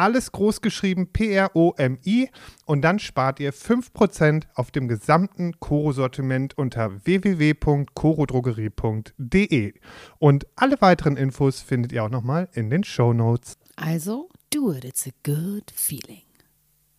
[0.00, 2.30] alles groß geschrieben P-R-O-M-I
[2.64, 9.74] und dann spart ihr 5% auf dem gesamten Koro-Sortiment unter www.korodrogerie.de.
[10.18, 13.58] Und alle weiteren Infos findet ihr auch nochmal in den Show Notes.
[13.76, 16.22] Also, do it, it's a good feeling.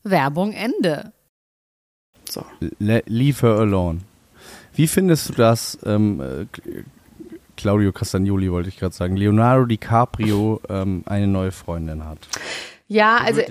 [0.04, 1.12] Werbung Ende.
[2.30, 2.46] So.
[2.80, 4.02] Le leave her alone.
[4.74, 6.46] Wie findest du das, ähm, äh,
[7.58, 12.28] Claudio Castagnoli wollte ich gerade sagen, Leonardo DiCaprio ähm, eine neue Freundin hat?
[12.92, 13.42] Ja, also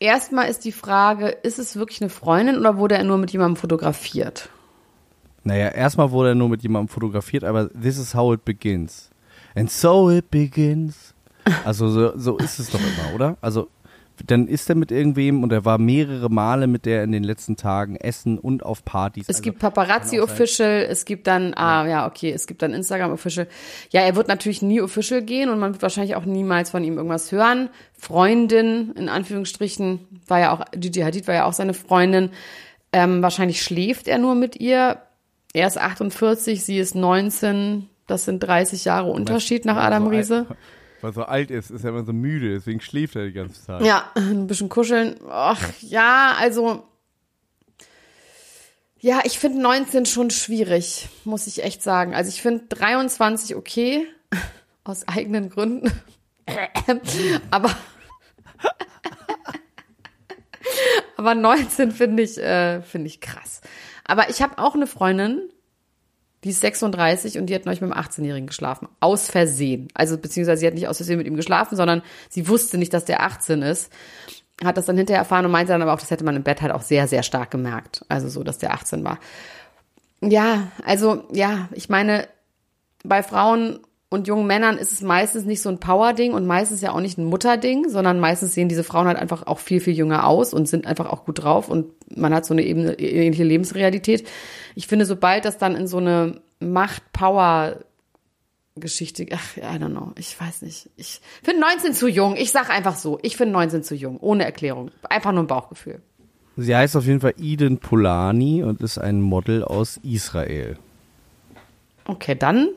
[0.00, 3.54] erstmal ist die Frage, ist es wirklich eine Freundin oder wurde er nur mit jemandem
[3.54, 4.48] fotografiert?
[5.44, 9.08] Naja, erstmal wurde er nur mit jemandem fotografiert, aber this is how it begins.
[9.54, 11.14] And so it begins.
[11.64, 13.36] Also so, so ist es doch immer, oder?
[13.40, 13.68] Also
[14.26, 17.56] dann ist er mit irgendwem und er war mehrere Male mit der in den letzten
[17.56, 19.24] Tagen essen und auf Partys.
[19.24, 23.12] Es also, gibt Paparazzi Official, es gibt dann, ah ja, okay, es gibt dann Instagram
[23.12, 23.46] Official.
[23.90, 26.96] Ja, er wird natürlich nie Official gehen und man wird wahrscheinlich auch niemals von ihm
[26.96, 27.70] irgendwas hören.
[27.92, 32.30] Freundin, in Anführungsstrichen, war ja auch, Gigi Hadid war ja auch seine Freundin.
[32.92, 34.98] Ähm, wahrscheinlich schläft er nur mit ihr.
[35.52, 37.88] Er ist 48, sie ist 19.
[38.06, 40.46] Das sind 30 Jahre Unterschied nach Adam Riese.
[41.00, 43.82] Weil so alt ist, ist er immer so müde, deswegen schläft er die ganze Zeit.
[43.82, 45.16] Ja, ein bisschen kuscheln.
[45.28, 46.86] Ach, ja, also.
[48.98, 52.14] Ja, ich finde 19 schon schwierig, muss ich echt sagen.
[52.14, 54.06] Also ich finde 23 okay,
[54.84, 55.90] aus eigenen Gründen.
[57.50, 57.74] aber,
[61.16, 63.62] aber 19 finde ich, äh, finde ich krass.
[64.04, 65.48] Aber ich habe auch eine Freundin,
[66.44, 68.88] die ist 36 und die hat neulich mit einem 18-Jährigen geschlafen.
[69.00, 69.88] Aus Versehen.
[69.94, 73.04] Also, beziehungsweise sie hat nicht aus Versehen mit ihm geschlafen, sondern sie wusste nicht, dass
[73.04, 73.92] der 18 ist.
[74.64, 76.62] Hat das dann hinterher erfahren und meinte dann aber auch, das hätte man im Bett
[76.62, 78.04] halt auch sehr, sehr stark gemerkt.
[78.08, 79.18] Also so, dass der 18 war.
[80.22, 82.28] Ja, also, ja, ich meine,
[83.04, 86.92] bei Frauen und jungen Männern ist es meistens nicht so ein Power-Ding und meistens ja
[86.92, 90.26] auch nicht ein Mutter-Ding, sondern meistens sehen diese Frauen halt einfach auch viel, viel jünger
[90.26, 94.26] aus und sind einfach auch gut drauf und man hat so eine Ebene, ähnliche Lebensrealität.
[94.74, 97.76] Ich finde, sobald das dann in so eine Macht-Power
[98.76, 100.90] Geschichte, ach, I don't know, ich weiß nicht.
[100.96, 102.34] Ich finde 19 zu jung.
[102.36, 104.90] Ich sag einfach so, ich finde 19 zu jung, ohne Erklärung.
[105.08, 106.00] Einfach nur ein Bauchgefühl.
[106.56, 110.78] Sie heißt auf jeden Fall Eden Polani und ist ein Model aus Israel.
[112.06, 112.70] Okay, dann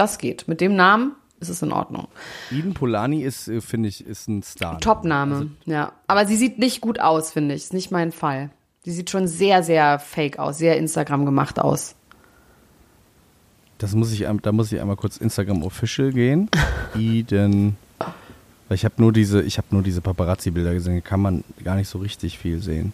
[0.00, 0.48] das geht.
[0.48, 2.08] Mit dem Namen ist es in Ordnung.
[2.50, 4.80] Eden Polani ist, äh, finde ich, ist ein Star.
[4.80, 5.92] Top-Name, Also, ja.
[6.06, 7.62] Aber sie sieht nicht gut aus, finde ich.
[7.64, 8.50] Ist nicht mein Fall.
[8.84, 11.94] Sie sieht schon sehr, sehr fake aus, sehr Instagram gemacht aus.
[13.78, 16.50] das muss ich, da muss ich einmal kurz Instagram Official gehen.
[16.96, 17.76] Eden.
[18.68, 20.94] Weil ich habe nur diese, ich habe nur diese Paparazzi-Bilder gesehen.
[20.96, 22.92] Da kann man gar nicht so richtig viel sehen.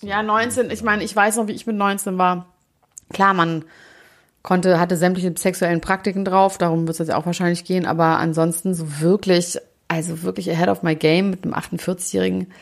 [0.00, 2.46] Ja, 19, ich meine, ich weiß noch, wie ich mit 19 war.
[3.12, 3.64] Klar, man
[4.42, 8.74] konnte, hatte sämtliche sexuellen Praktiken drauf, darum wird es jetzt auch wahrscheinlich gehen, aber ansonsten
[8.74, 12.52] so wirklich, also wirklich ahead of my game mit einem 48-Jährigen.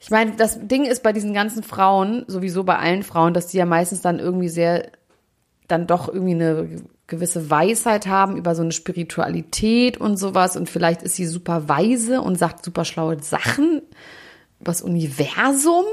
[0.00, 3.58] Ich meine, das Ding ist bei diesen ganzen Frauen, sowieso bei allen Frauen, dass die
[3.58, 4.90] ja meistens dann irgendwie sehr,
[5.66, 6.68] dann doch irgendwie eine
[7.08, 12.20] gewisse Weisheit haben über so eine Spiritualität und sowas und vielleicht ist sie super weise
[12.20, 13.82] und sagt super schlaue Sachen
[14.60, 15.86] übers Universum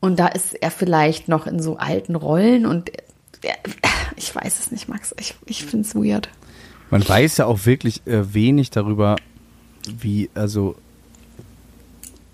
[0.00, 2.90] und da ist er vielleicht noch in so alten Rollen und
[4.16, 5.14] ich weiß es nicht, Max.
[5.18, 6.28] Ich, ich finde es weird.
[6.90, 9.16] Man weiß ja auch wirklich äh, wenig darüber,
[9.88, 10.76] wie, also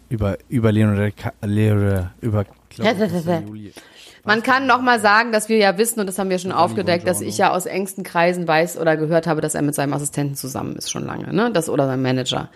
[0.09, 3.73] über, über Leonardo, Leonardo über Claudia.
[4.25, 7.09] Man kann noch mal sagen, dass wir ja wissen, und das haben wir schon aufgedeckt,
[7.09, 10.37] dass ich ja aus engsten Kreisen weiß oder gehört habe, dass er mit seinem Assistenten
[10.37, 11.51] zusammen ist schon lange, ne?
[11.53, 12.49] Das oder sein Manager.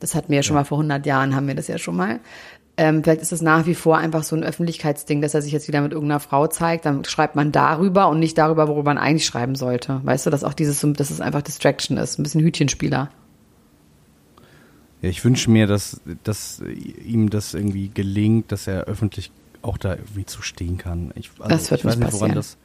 [0.00, 2.20] Das hatten wir ja schon mal vor 100 Jahren, haben wir das ja schon mal.
[2.82, 5.68] Ähm, vielleicht ist es nach wie vor einfach so ein Öffentlichkeitsding, dass er sich jetzt
[5.68, 6.84] wieder mit irgendeiner Frau zeigt.
[6.84, 10.00] Dann schreibt man darüber und nicht darüber, worüber man eigentlich schreiben sollte.
[10.02, 13.08] Weißt du, dass auch dieses, dass es einfach Distraction ist, ein bisschen Hütchenspieler.
[15.00, 16.60] Ja, ich wünsche mir, dass, dass
[17.04, 19.30] ihm das irgendwie gelingt, dass er öffentlich
[19.62, 21.12] auch da irgendwie zu stehen kann.
[21.14, 22.34] Ich, also, Das wird ich weiß nicht nicht, woran passieren.
[22.34, 22.56] das.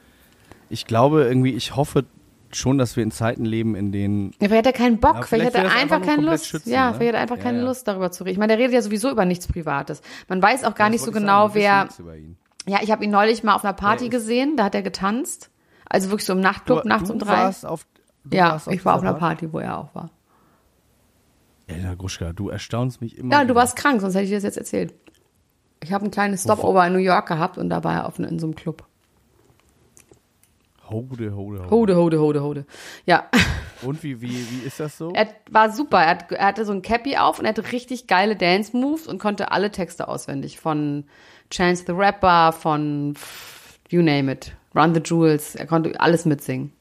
[0.68, 2.04] Ich glaube irgendwie, ich hoffe
[2.52, 5.22] schon, dass wir in Zeiten leben, in denen Ja, vielleicht hat er keinen Bock, Ja,
[5.22, 6.46] vielleicht, vielleicht hat er einfach keine Lust.
[6.46, 6.94] schützen, ja, ne?
[6.96, 7.64] vielleicht hat er einfach Ja, keine ja.
[7.64, 8.32] Lust, darüber zu reden.
[8.32, 10.02] Ich meine, der redet ja sowieso über nichts Privates.
[10.28, 11.88] Man weiß auch gar nicht so genau, wer.
[12.66, 15.50] Ja, ich habe ihn neulich mal auf einer Party gesehen, da hat er getanzt.
[15.88, 17.44] Also wirklich so im Nachtclub, Du- nachts du um drei.
[17.44, 17.86] Warst auf,
[18.24, 20.10] du ja, warst ich war auf einer Party, wo er auch war.
[21.66, 23.32] Elena Gruschka, du erstaunst mich immer.
[23.32, 23.54] Ja, du wieder.
[23.56, 24.94] warst krank, sonst hätte ich dir das jetzt erzählt.
[25.82, 28.38] Ich habe ein kleines Stopover in New York gehabt und da war er auf, in
[28.38, 28.86] so einem Club.
[30.90, 31.70] Hode, hode, hode.
[31.70, 32.66] Hode, hode, hode, hode.
[33.06, 33.28] Ja,
[33.82, 35.12] Und wie, wie, wie ist das so?
[35.14, 35.98] er war super.
[36.02, 39.18] Er, hat, er hatte so ein Cappy auf und er hatte richtig geile Dance-Moves und
[39.18, 40.58] konnte alle Texte auswendig.
[40.58, 41.04] Von
[41.50, 43.14] Chance the Rapper, von
[43.90, 44.52] you name it.
[44.74, 45.54] Run the Jewels.
[45.54, 46.72] Er konnte alles mitsingen.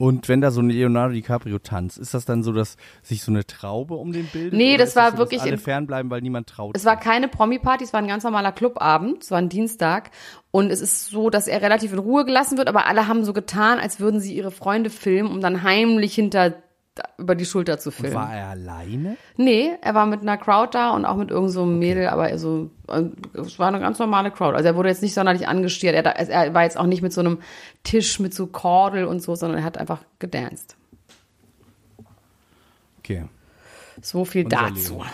[0.00, 3.30] Und wenn da so ein Leonardo DiCaprio tanzt, ist das dann so, dass sich so
[3.30, 4.54] eine Traube um den bildet?
[4.54, 6.74] Nee, das war so, wirklich alle fernbleiben, weil niemand traut.
[6.74, 10.10] Es war keine Promi-Party, es war ein ganz normaler Clubabend, es war ein Dienstag.
[10.52, 13.34] Und es ist so, dass er relativ in Ruhe gelassen wird, aber alle haben so
[13.34, 16.54] getan, als würden sie ihre Freunde filmen, um dann heimlich hinter
[17.18, 18.14] über die Schulter zu filmen.
[18.14, 19.16] War er alleine?
[19.36, 22.24] Nee, er war mit einer Crowd da und auch mit irgendeinem so einem Mädel, aber
[22.24, 24.56] also, äh, es war eine ganz normale Crowd.
[24.56, 25.94] Also er wurde jetzt nicht sonderlich angestiert.
[25.94, 27.38] Er, er war jetzt auch nicht mit so einem
[27.82, 30.76] Tisch mit so Kordel und so, sondern er hat einfach gedanced.
[32.98, 33.24] Okay.
[34.02, 34.94] So viel Unser dazu.
[34.94, 35.06] Leo.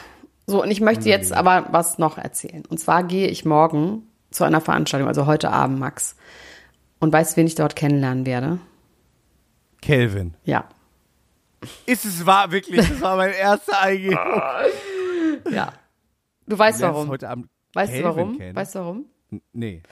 [0.46, 2.64] So, und ich möchte jetzt aber was noch erzählen.
[2.68, 6.14] Und zwar gehe ich morgen zu einer Veranstaltung, also heute Abend, Max.
[7.00, 8.58] Und weißt du, wen ich dort kennenlernen werde?
[9.82, 10.34] Kelvin.
[10.44, 10.64] Ja.
[11.86, 12.86] Ist es wahr, wirklich?
[12.88, 14.18] Das war mein erster Eingebung.
[15.50, 15.72] Ja.
[16.46, 17.08] Du weißt Du warum.
[17.08, 18.38] heute Abend Weißt du Kelvin warum?
[18.38, 18.56] kennen.
[18.56, 19.04] Weißt du warum?
[19.30, 19.82] N- Nee.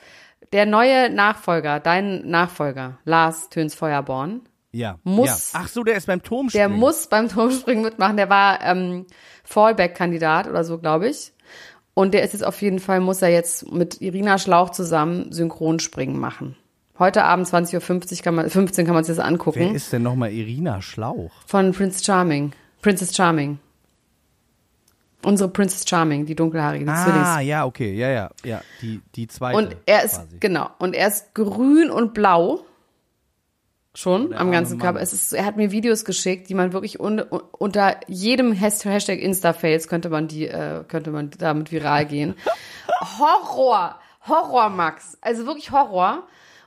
[0.52, 4.98] Der neue Nachfolger, dein Nachfolger, Lars Töns Feuerborn, Ja.
[5.02, 5.60] Muss- Ja.
[5.62, 6.70] Ach so, der ist beim Turmspringen.
[6.70, 8.16] der muss beim Turmspringen mitmachen.
[8.16, 9.06] Der war ähm,
[9.44, 11.32] Fallback-Kandidat oder so, glaube ich.
[11.94, 16.18] Und der ist jetzt auf jeden Fall, muss er jetzt mit Irina Schlauch zusammen Synchronspringen
[16.18, 16.56] machen.
[16.98, 19.58] Heute Abend 20.50 Uhr kann man, 15 kann man sich das angucken.
[19.60, 21.32] Wer ist denn nochmal Irina Schlauch?
[21.46, 22.52] Von Prince Charming.
[22.82, 23.58] Princess Charming.
[25.24, 27.48] Unsere Princess Charming, die dunkelhaarige, die Ah, Zwillings.
[27.48, 29.56] ja, okay, ja, ja, ja, die, die zweite.
[29.56, 30.36] Und er ist, quasi.
[30.38, 32.60] genau, und er ist grün und blau.
[33.96, 35.00] Schon der am ganzen Körper.
[35.00, 38.84] Es ist, er hat mir Videos geschickt, die man wirklich un, un, unter jedem Has-
[38.84, 42.34] Hashtag Instafails könnte man die, äh, könnte man damit viral gehen.
[43.18, 43.98] Horror!
[44.28, 45.16] Horror, Max.
[45.22, 46.24] Also wirklich Horror.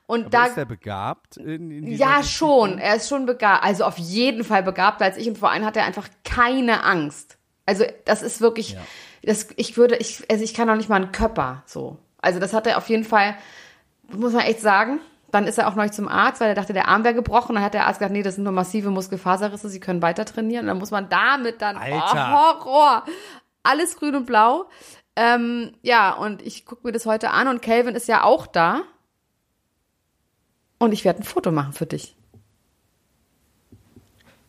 [0.08, 0.46] Und Aber da.
[0.46, 1.38] ist der begabt?
[1.38, 2.80] In, in Ja, schon.
[2.80, 3.64] Er ist schon begabt.
[3.64, 5.28] Also auf jeden Fall begabter als ich.
[5.28, 7.38] Und vor allem hat er einfach keine Angst.
[7.66, 8.80] Also das ist wirklich, Ja.
[9.24, 11.98] das, ich würde, ich, also ich kann auch nicht mal einen Körper so.
[12.22, 13.36] Also das hat er auf jeden Fall,
[14.10, 15.00] muss man echt sagen.
[15.30, 17.56] Dann ist er auch noch zum Arzt, weil er dachte, der Arm wäre gebrochen.
[17.56, 20.64] Dann hat der Arzt gesagt, nee, das sind nur massive Muskelfaserrisse, sie können weiter trainieren.
[20.64, 22.00] Und dann muss man damit dann, Alter.
[22.34, 23.04] oh, Horror.
[23.62, 24.70] Alles grün und blau.
[25.18, 28.84] Ähm, ja, und ich gucke mir das heute an und Calvin ist ja auch da.
[30.80, 32.16] Und ich werde ein Foto machen für dich.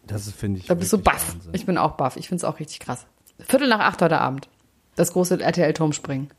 [0.06, 0.66] Das finde ich.
[0.66, 1.34] Da bist du baff.
[1.34, 1.54] Wahnsinn.
[1.54, 2.16] Ich bin auch baff.
[2.16, 3.06] Ich finde es auch richtig krass.
[3.38, 4.48] Viertel nach acht heute Abend.
[4.96, 6.30] Das große RTL-Turmspringen.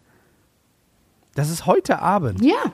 [1.36, 2.44] Das ist heute Abend.
[2.44, 2.74] Ja.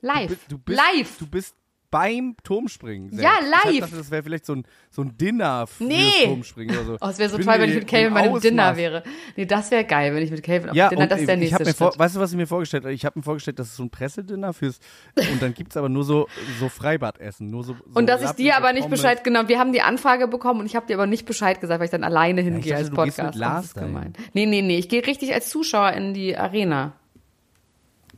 [0.00, 0.46] Live.
[0.48, 1.18] Du bist, Live.
[1.18, 1.54] Du bist
[1.94, 3.10] beim Turmspringen.
[3.10, 3.22] selbst.
[3.22, 3.80] Ja, Ich live.
[3.82, 6.24] dachte, das wäre vielleicht so ein, so ein Dinner für Nee.
[6.24, 6.96] Turmspringen oder so.
[7.00, 9.04] Oh, es wäre so toll, wenn ich mit Calvin im bei einem Dinner wäre.
[9.36, 11.40] Nee, das wäre geil, wenn ich mit Calvin auf Ja, Dinner, das ist der ich
[11.52, 11.76] nächste Schritt.
[11.76, 12.92] vor, weißt du, was ich mir vorgestellt habe?
[12.94, 14.80] Ich habe mir vorgestellt, das ist so ein Pressedinner fürs
[15.16, 16.26] und dann gibt's aber nur so
[16.58, 18.90] so Freibadessen, nur so, so und dass ich dir aber nicht.
[18.90, 21.78] Bescheid, genau, wir haben die Anfrage bekommen und ich habe dir aber nicht Bescheid gesagt,
[21.78, 23.34] weil ich dann alleine hingehe dachte, als du gehst Podcast.
[23.36, 23.88] mit Lars das ist dahin.
[23.94, 24.12] gemein.
[24.32, 26.92] Nee, nee, nee, ich gehe richtig als Zuschauer in die Arena.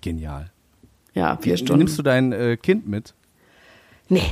[0.00, 0.50] Genial.
[1.14, 1.78] Ja, vier Stunden.
[1.78, 3.14] Nimmst du dein äh, Kind mit?
[4.08, 4.22] Nee,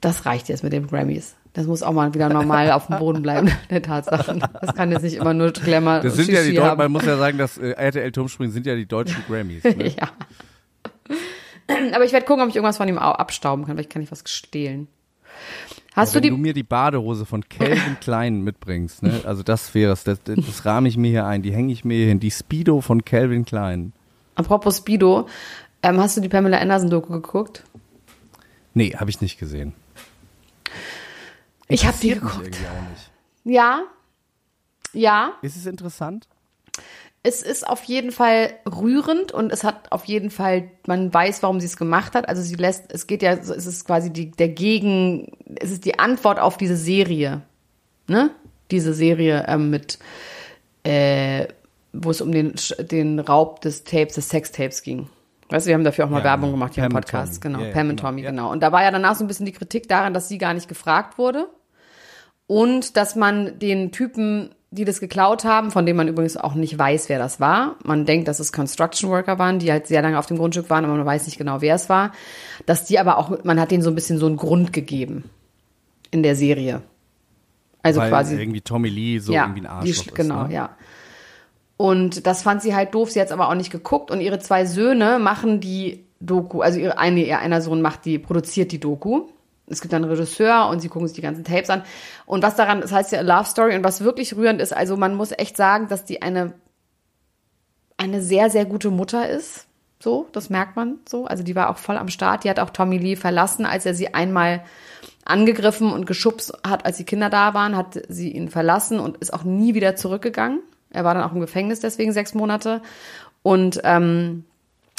[0.00, 1.36] das reicht jetzt mit den Grammys.
[1.52, 4.42] Das muss auch mal wieder normal auf dem Boden bleiben, der Tatsachen.
[4.60, 6.78] Das kann jetzt nicht immer nur Glamour Das sind ja die haben.
[6.78, 9.64] man muss ja sagen, dass äh, RTL Turmspringen sind ja die deutschen Grammys.
[9.64, 9.88] Ne?
[9.98, 10.10] Ja.
[11.94, 13.76] Aber ich werde gucken, ob ich irgendwas von ihm au- abstauben kann.
[13.76, 14.88] Vielleicht kann ich was stehlen.
[15.94, 16.40] Hast Wenn du du, die?
[16.40, 19.20] mir die Badehose von Calvin Klein mitbringst, ne?
[19.24, 21.84] also das wäre es, das, das, das rahme ich mir hier ein, die hänge ich
[21.84, 23.92] mir hier hin, die Speedo von Calvin Klein.
[24.36, 25.26] Apropos Speedo,
[25.82, 27.64] ähm, hast du die Pamela Anderson-Doku geguckt?
[28.74, 29.74] Nee, habe ich nicht gesehen.
[31.68, 32.56] Ich habe die geguckt.
[33.44, 33.82] Ja.
[34.92, 36.26] Ja, Ist es interessant?
[37.22, 41.60] es ist auf jeden Fall rührend und es hat auf jeden Fall, man weiß, warum
[41.60, 42.28] sie es gemacht hat.
[42.28, 45.98] Also sie lässt, es geht ja, es ist quasi die, der Gegen, es ist die
[45.98, 47.42] Antwort auf diese Serie,
[48.06, 48.30] ne?
[48.70, 49.98] Diese Serie ähm, mit,
[50.84, 51.48] äh,
[51.92, 55.08] wo es um den, den Raub des Tapes, des Sextapes ging.
[55.50, 56.58] Weißt du, wir haben dafür auch mal Ja, Werbung genau.
[56.58, 57.60] gemacht hier im Pam und Podcast, genau.
[57.60, 58.08] Ja, Pam und genau.
[58.08, 58.50] Tommy, genau.
[58.52, 60.68] Und da war ja danach so ein bisschen die Kritik daran, dass sie gar nicht
[60.68, 61.48] gefragt wurde
[62.46, 66.78] und dass man den Typen, die das geklaut haben, von dem man übrigens auch nicht
[66.78, 67.76] weiß, wer das war.
[67.84, 70.84] Man denkt, dass es Construction Worker waren, die halt sehr lange auf dem Grundstück waren,
[70.84, 72.12] aber man weiß nicht genau, wer es war.
[72.66, 75.24] Dass die aber auch, man hat denen so ein bisschen so einen Grund gegeben
[76.10, 76.82] in der Serie.
[77.82, 80.14] Also Weil quasi irgendwie Tommy Lee so ja, irgendwie ein die, Arschloch ist.
[80.14, 80.54] genau, ne?
[80.54, 80.76] ja.
[81.80, 83.10] Und das fand sie halt doof.
[83.10, 84.10] Sie hat es aber auch nicht geguckt.
[84.10, 86.60] Und ihre zwei Söhne machen die Doku.
[86.60, 89.28] Also ihre eine, ihr einer Sohn macht die, produziert die Doku.
[89.66, 91.82] Es gibt dann einen Regisseur und sie gucken sich die ganzen Tapes an.
[92.26, 95.14] Und was daran, das heißt ja Love Story und was wirklich rührend ist, also man
[95.14, 96.52] muss echt sagen, dass die eine,
[97.96, 99.66] eine sehr, sehr gute Mutter ist.
[100.00, 101.24] So, das merkt man so.
[101.24, 102.44] Also die war auch voll am Start.
[102.44, 104.64] Die hat auch Tommy Lee verlassen, als er sie einmal
[105.24, 109.32] angegriffen und geschubst hat, als die Kinder da waren, hat sie ihn verlassen und ist
[109.32, 110.60] auch nie wieder zurückgegangen.
[110.92, 112.82] Er war dann auch im Gefängnis deswegen sechs Monate.
[113.42, 114.44] Und ähm,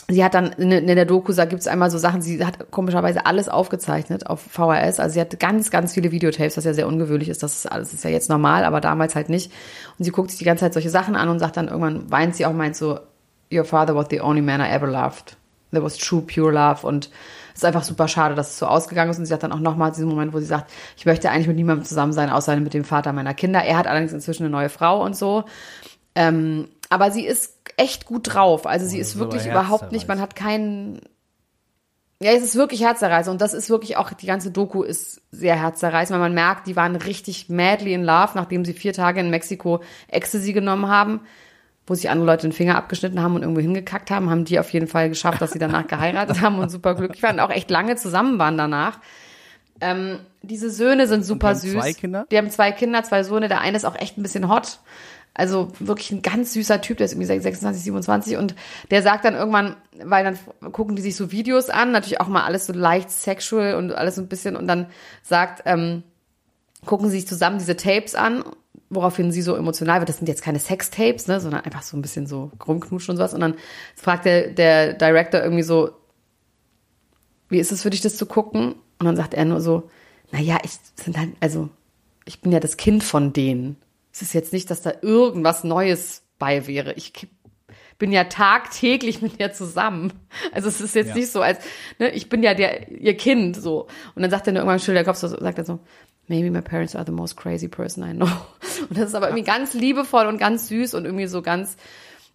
[0.08, 2.72] sie hat dann in, in der Doku, da gibt es einmal so Sachen, sie hat
[2.72, 5.00] komischerweise alles aufgezeichnet auf VHS.
[5.00, 7.44] Also sie hat ganz, ganz viele Videotapes, was ja sehr ungewöhnlich ist.
[7.44, 9.52] Das ist alles ist ja jetzt normal, aber damals halt nicht.
[9.98, 12.36] Und sie guckt sich die ganze Zeit solche Sachen an und sagt dann irgendwann, weint
[12.36, 13.00] sie auch, meint so,
[13.54, 15.36] Your father was the only man I ever loved.
[15.72, 16.88] There was true, pure love.
[16.88, 17.10] Und
[17.54, 19.20] ist einfach super schade, dass es so ausgegangen ist.
[19.20, 21.58] Und sie hat dann auch nochmal diesen Moment, wo sie sagt, ich möchte eigentlich mit
[21.58, 23.62] niemandem zusammen sein, außer mit dem Vater meiner Kinder.
[23.62, 25.44] Er hat allerdings inzwischen eine neue Frau und so.
[26.16, 28.68] Ähm, aber sie ist echt gut drauf.
[28.68, 31.02] Also sie Oh, ist ist wirklich überhaupt nicht, man hat keinen.
[32.22, 33.32] Ja, es ist wirklich herzerreißend.
[33.32, 36.76] Und das ist wirklich auch, die ganze Doku ist sehr herzerreißend, weil man merkt, die
[36.76, 41.22] waren richtig madly in love, nachdem sie vier Tage in Mexiko Ecstasy genommen haben,
[41.92, 44.70] wo sich andere Leute den Finger abgeschnitten haben und irgendwo hingekackt haben, haben die auf
[44.70, 47.70] jeden Fall geschafft, dass sie danach geheiratet haben und super glücklich waren und auch echt
[47.70, 49.00] lange zusammen waren danach.
[49.82, 51.74] Ähm, diese Söhne sind super haben süß.
[51.74, 52.26] zwei Kinder?
[52.32, 53.50] Die haben zwei Kinder, zwei Söhne.
[53.50, 54.80] Der eine ist auch echt ein bisschen hot.
[55.34, 58.56] Also wirklich ein ganz süßer Typ, der ist irgendwie 26, 27 und
[58.90, 62.44] der sagt dann irgendwann, weil dann gucken die sich so Videos an, natürlich auch mal
[62.44, 64.88] alles so leicht sexual und alles so ein bisschen und dann
[65.24, 66.04] sagt, ähm,
[66.86, 68.44] gucken sie sich zusammen diese Tapes an,
[68.90, 70.10] woraufhin sie so emotional wird.
[70.10, 73.34] Das sind jetzt keine Sextapes, ne, sondern einfach so ein bisschen so rumknutschen und sowas.
[73.34, 73.56] Und dann
[73.96, 75.92] fragt der, der Director irgendwie so,
[77.50, 78.76] wie ist es für dich, das zu gucken?
[79.00, 79.90] Und dann sagt er nur so,
[80.32, 81.70] naja, ich sind halt, also,
[82.26, 83.78] ich bin ja das Kind von denen.
[84.14, 86.94] Es ist jetzt nicht, dass da irgendwas Neues bei wäre.
[86.94, 87.14] Ich
[87.98, 90.14] bin ja tagtäglich mit ihr zusammen.
[90.52, 91.16] Also es ist jetzt Ja.
[91.16, 91.60] nicht so, als
[92.00, 93.88] ne, ich bin ja der ihr Kind so.
[94.16, 95.80] Und dann sagt er nur irgendwann schüttelt der Kopf so, sagt er so,
[96.32, 98.26] maybe my parents are the most crazy person I know.
[98.90, 101.78] Und das ist aber irgendwie ganz liebevoll und ganz süß und irgendwie so ganz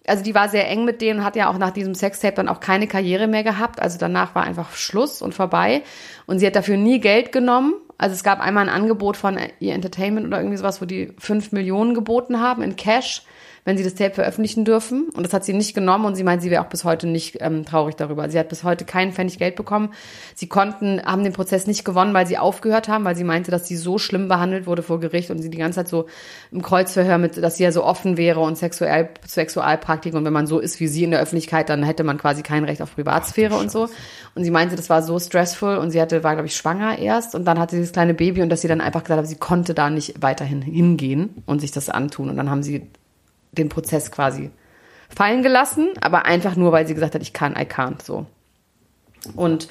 [0.07, 2.61] also die war sehr eng mit denen, hat ja auch nach diesem Sextape dann auch
[2.61, 3.83] keine Karriere mehr gehabt.
[3.83, 5.83] Also danach war einfach Schluss und vorbei.
[6.27, 7.75] Und sie hat dafür nie Geld genommen.
[7.99, 11.53] Also es gab einmal ein Angebot von ihr Entertainment oder irgendwie sowas, wo die fünf
[11.53, 13.23] Millionen geboten haben in Cash,
[13.67, 15.09] wenn sie das Tape veröffentlichen dürfen.
[15.15, 17.39] Und das hat sie nicht genommen und sie meint, sie wäre auch bis heute nicht
[17.41, 18.31] ähm, traurig darüber.
[18.31, 19.93] Sie hat bis heute keinen Pfennig Geld bekommen.
[20.37, 23.67] Sie konnten, haben den Prozess nicht gewonnen, weil sie aufgehört haben, weil sie meinte, dass
[23.67, 26.07] sie so schlimm behandelt wurde vor Gericht und sie die ganze Zeit so
[26.53, 30.47] im Kreuzverhör mit, dass sie ja so offen wäre und sexuell, Sexualpraktik und wenn man
[30.47, 33.57] so ist wie sie in der Öffentlichkeit, dann hätte man quasi kein Recht auf Privatsphäre
[33.57, 33.89] und so.
[34.37, 37.35] Und sie meinte, das war so stressful und sie hatte, war glaube ich schwanger erst
[37.35, 39.35] und dann hatte sie das kleine Baby und dass sie dann einfach gesagt hat, sie
[39.35, 42.87] konnte da nicht weiterhin hingehen und sich das antun und dann haben sie
[43.59, 44.51] den Prozess quasi
[45.09, 48.27] fallen gelassen, aber einfach nur, weil sie gesagt hat, ich kann, I can't, so.
[49.35, 49.69] Und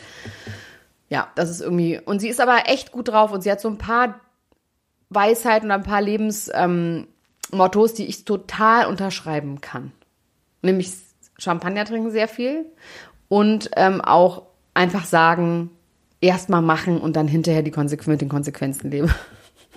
[1.10, 2.00] ja, das ist irgendwie.
[2.04, 4.20] Und sie ist aber echt gut drauf und sie hat so ein paar
[5.10, 9.92] Weisheiten und ein paar Lebensmottos, ähm, die ich total unterschreiben kann.
[10.62, 10.92] Nämlich
[11.38, 12.66] Champagner trinken sehr viel
[13.28, 15.70] und ähm, auch einfach sagen,
[16.22, 19.14] erstmal machen und dann hinterher die Konsequ mit den Konsequenzen leben.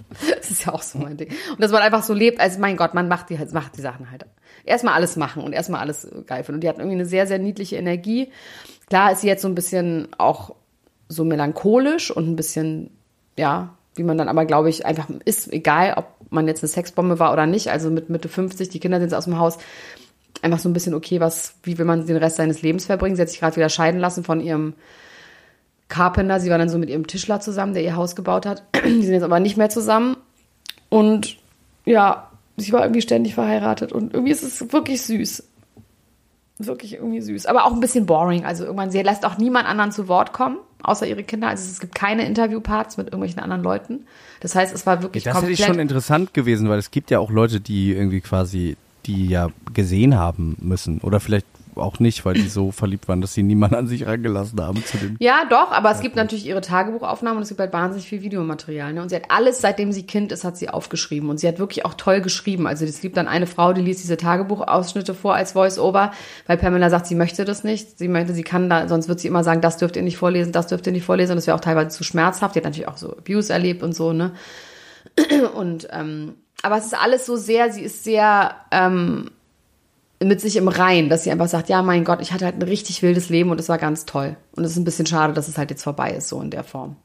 [0.37, 1.29] Das ist ja auch so mein Ding.
[1.51, 4.11] Und dass man einfach so lebt, als mein Gott, man macht die, macht die Sachen
[4.11, 4.25] halt.
[4.65, 6.57] Erstmal alles machen und erstmal alles geil finden.
[6.57, 8.31] Und die hat irgendwie eine sehr, sehr niedliche Energie.
[8.89, 10.55] Klar ist sie jetzt so ein bisschen auch
[11.09, 12.91] so melancholisch und ein bisschen,
[13.39, 17.19] ja, wie man dann aber, glaube ich, einfach ist, egal, ob man jetzt eine Sexbombe
[17.19, 17.69] war oder nicht.
[17.69, 19.59] Also mit Mitte 50, die Kinder sind aus dem Haus.
[20.43, 23.17] Einfach so ein bisschen, okay, was, wie will man den Rest seines Lebens verbringen?
[23.17, 24.75] Sie hat sich gerade wieder scheiden lassen von ihrem
[25.89, 26.41] Carpenter.
[26.41, 28.63] Sie war dann so mit ihrem Tischler zusammen, der ihr Haus gebaut hat.
[28.85, 30.17] Die sind jetzt aber nicht mehr zusammen.
[30.89, 31.37] Und
[31.85, 33.93] ja, sie war irgendwie ständig verheiratet.
[33.93, 35.45] Und irgendwie ist es wirklich süß.
[36.59, 37.47] Wirklich irgendwie süß.
[37.47, 38.45] Aber auch ein bisschen boring.
[38.45, 41.49] Also irgendwann, sie lässt auch niemand anderen zu Wort kommen, außer ihre Kinder.
[41.49, 44.07] Also es gibt keine Interviewparts mit irgendwelchen anderen Leuten.
[44.41, 45.61] Das heißt, es war wirklich Das hätte komplett...
[45.61, 48.77] ich schon interessant gewesen, weil es gibt ja auch Leute, die irgendwie quasi,
[49.07, 50.99] die ja gesehen haben müssen.
[51.01, 51.47] Oder vielleicht
[51.79, 54.97] auch nicht, weil die so verliebt waren, dass sie niemand an sich rangelassen haben zu
[54.97, 55.17] dem.
[55.19, 58.93] Ja, doch, aber es gibt natürlich ihre Tagebuchaufnahmen und es gibt halt wahnsinnig viel Videomaterial.
[58.93, 59.03] Ne?
[59.03, 61.31] Und sie hat alles, seitdem sie Kind ist, hat sie aufgeschrieben.
[61.31, 62.67] Und sie hat wirklich auch toll geschrieben.
[62.67, 66.13] Also es gibt dann eine Frau, die liest diese Tagebuchausschnitte vor als Voice-Over,
[66.47, 67.99] weil Pamela sagt, sie möchte das nicht.
[67.99, 70.53] Sie möchte, sie kann da, sonst wird sie immer sagen, das dürft ihr nicht vorlesen,
[70.53, 71.33] das dürft ihr nicht vorlesen.
[71.33, 72.55] Und das wäre auch teilweise zu schmerzhaft.
[72.55, 74.33] Die hat natürlich auch so Abuse erlebt und so, ne?
[75.55, 79.31] Und, ähm, aber es ist alles so sehr, sie ist sehr, ähm,
[80.23, 82.63] mit sich im Rein, dass sie einfach sagt, ja, mein Gott, ich hatte halt ein
[82.63, 84.37] richtig wildes Leben und es war ganz toll.
[84.53, 86.65] Und es ist ein bisschen schade, dass es halt jetzt vorbei ist, so in der
[86.65, 86.97] Form.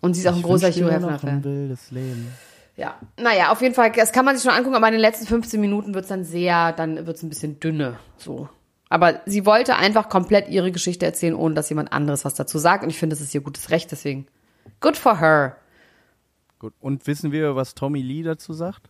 [0.00, 1.42] Und sie ist auch ein großer Hugh Hefner-Fan.
[1.42, 2.28] wildes Leben.
[2.76, 5.26] Ja, naja, auf jeden Fall, das kann man sich schon angucken, aber in den letzten
[5.26, 8.50] 15 Minuten wird's dann sehr, dann wird's ein bisschen dünne, so.
[8.90, 12.84] Aber sie wollte einfach komplett ihre Geschichte erzählen, ohne dass jemand anderes was dazu sagt.
[12.84, 14.26] Und ich finde, das ist ihr gutes Recht, deswegen.
[14.80, 15.56] Good for her.
[16.58, 16.72] Gut.
[16.80, 18.88] Und wissen wir, was Tommy Lee dazu sagt?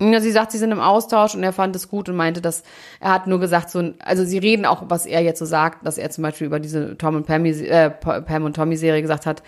[0.00, 2.64] Ja, sie sagt, sie sind im Austausch und er fand es gut und meinte, dass
[3.00, 5.96] er hat nur gesagt, so, also sie reden auch, was er jetzt so sagt, dass
[5.96, 9.42] er zum Beispiel über diese Tom und Pam, äh, Pam und Tommy Serie gesagt hat,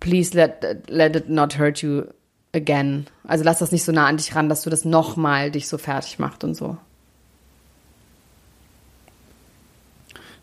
[0.00, 2.04] please let, let it not hurt you
[2.54, 3.06] again.
[3.24, 5.76] Also lass das nicht so nah an dich ran, dass du das nochmal dich so
[5.76, 6.78] fertig macht und so.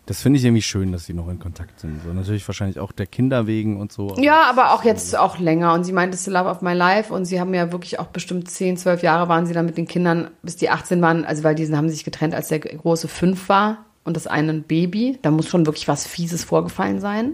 [0.06, 2.00] Das finde ich irgendwie schön, dass sie noch in Kontakt sind.
[2.04, 4.16] So natürlich wahrscheinlich auch der Kinder wegen und so.
[4.18, 5.74] Ja, aber auch jetzt auch länger.
[5.74, 7.12] Und sie meinte, the love of my life.
[7.12, 9.88] Und sie haben ja wirklich auch bestimmt 10, 12 Jahre waren sie dann mit den
[9.88, 11.26] Kindern, bis die 18 waren.
[11.26, 14.64] Also weil die haben sich getrennt, als der große fünf war und das eine ein
[14.64, 15.18] Baby.
[15.24, 17.34] Da muss schon wirklich was Fieses vorgefallen sein.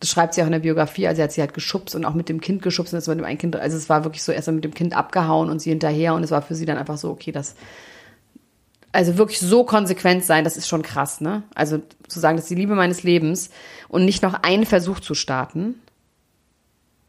[0.00, 1.06] Das schreibt sie auch in der Biografie.
[1.06, 3.18] Also er hat sie halt geschubst und auch mit dem Kind geschubst und das mit
[3.18, 3.54] dem ein Kind.
[3.54, 6.14] Also es war wirklich so erst mit dem Kind abgehauen und sie hinterher.
[6.14, 7.54] Und es war für sie dann einfach so, okay, das
[8.94, 11.42] also wirklich so konsequent sein, das ist schon krass, ne?
[11.54, 13.50] Also zu sagen, das ist die Liebe meines Lebens
[13.88, 15.74] und nicht noch einen Versuch zu starten,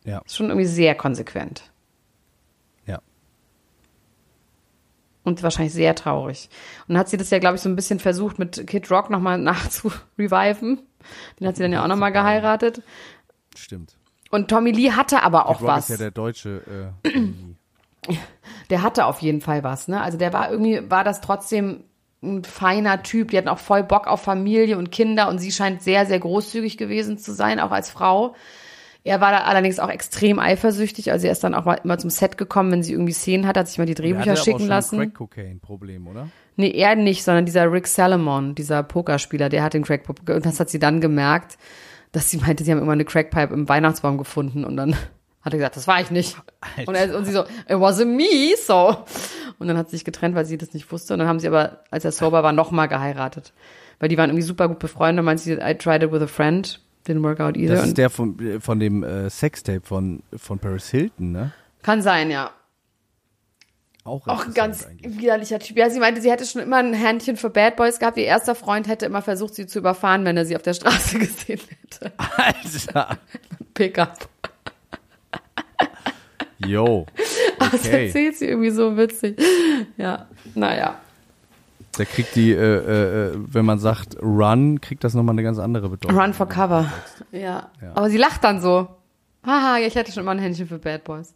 [0.03, 1.71] Ja, ist schon irgendwie sehr konsequent
[2.88, 2.99] ja.
[5.23, 6.49] und wahrscheinlich sehr traurig.
[6.88, 9.09] Und dann hat sie das ja, glaube ich, so ein bisschen versucht, mit Kid Rock
[9.09, 10.81] nochmal nachzureviven.
[11.39, 12.81] Den hat sie dann ja auch nochmal geheiratet.
[13.55, 13.95] Stimmt.
[14.31, 15.83] Und Tommy Lee hatte aber auch Rock was.
[15.86, 16.91] ist ja der deutsche.
[17.03, 17.55] Äh, Lee.
[18.70, 20.01] der hatte auf jeden Fall was, ne?
[20.01, 21.84] Also der war irgendwie, war das trotzdem
[22.24, 23.32] ein feiner Typ.
[23.32, 26.78] Die hatten auch voll Bock auf Familie und Kinder und sie scheint sehr, sehr großzügig
[26.78, 28.36] gewesen zu sein, auch als Frau.
[29.03, 32.09] Er war da allerdings auch extrem eifersüchtig, also er ist dann auch mal immer zum
[32.09, 34.43] Set gekommen, wenn sie irgendwie Szenen hat, hat sich mal die Drehbücher hatte aber auch
[34.43, 34.97] schicken schon ein lassen.
[34.97, 36.28] Crack-Cocaine-Problem, oder?
[36.55, 40.59] Nee, er nicht, sondern dieser Rick Salomon, dieser Pokerspieler, der hat den Crack und das
[40.59, 41.59] hat sie dann gemerkt,
[42.13, 44.95] dass sie meinte, sie haben immer eine Crackpipe im Weihnachtsbaum gefunden und dann
[45.45, 46.35] hat er gesagt, das war ich nicht.
[46.87, 48.97] Und, er, und sie so, it wasn't me, so.
[49.59, 51.13] Und dann hat sie sich getrennt, weil sie das nicht wusste.
[51.13, 53.53] Und dann haben sie aber, als er sober war, nochmal geheiratet.
[53.99, 55.19] Weil die waren irgendwie super gut befreundet.
[55.19, 56.81] Und meinte sie, I tried it with a friend.
[57.07, 57.75] Didn't work out either.
[57.75, 61.51] Das Und ist der von, von dem äh, Sextape von, von Paris Hilton, ne?
[61.83, 62.49] kann sein, ja.
[64.03, 65.19] Auch, Auch ganz eigentlich.
[65.19, 65.77] widerlicher Typ.
[65.77, 68.17] Ja, sie meinte, sie hätte schon immer ein Händchen für Bad Boys gehabt.
[68.17, 71.19] Ihr erster Freund hätte immer versucht, sie zu überfahren, wenn er sie auf der Straße
[71.19, 72.11] gesehen hätte.
[72.17, 73.17] Alter.
[73.75, 74.27] Pickup.
[76.59, 77.05] Yo.
[77.57, 78.07] Das Okay.
[78.07, 79.41] erzählt sie irgendwie so witzig.
[79.97, 80.99] Ja, naja.
[81.97, 85.57] Der kriegt die, äh, äh, äh, wenn man sagt Run, kriegt das nochmal eine ganz
[85.57, 86.19] andere Bedeutung.
[86.19, 86.91] Run for cover.
[87.31, 87.69] Ja.
[87.81, 87.91] Ja.
[87.95, 88.89] Aber sie lacht dann so.
[89.45, 91.33] Haha, ich hatte schon immer ein Händchen für Bad Boys.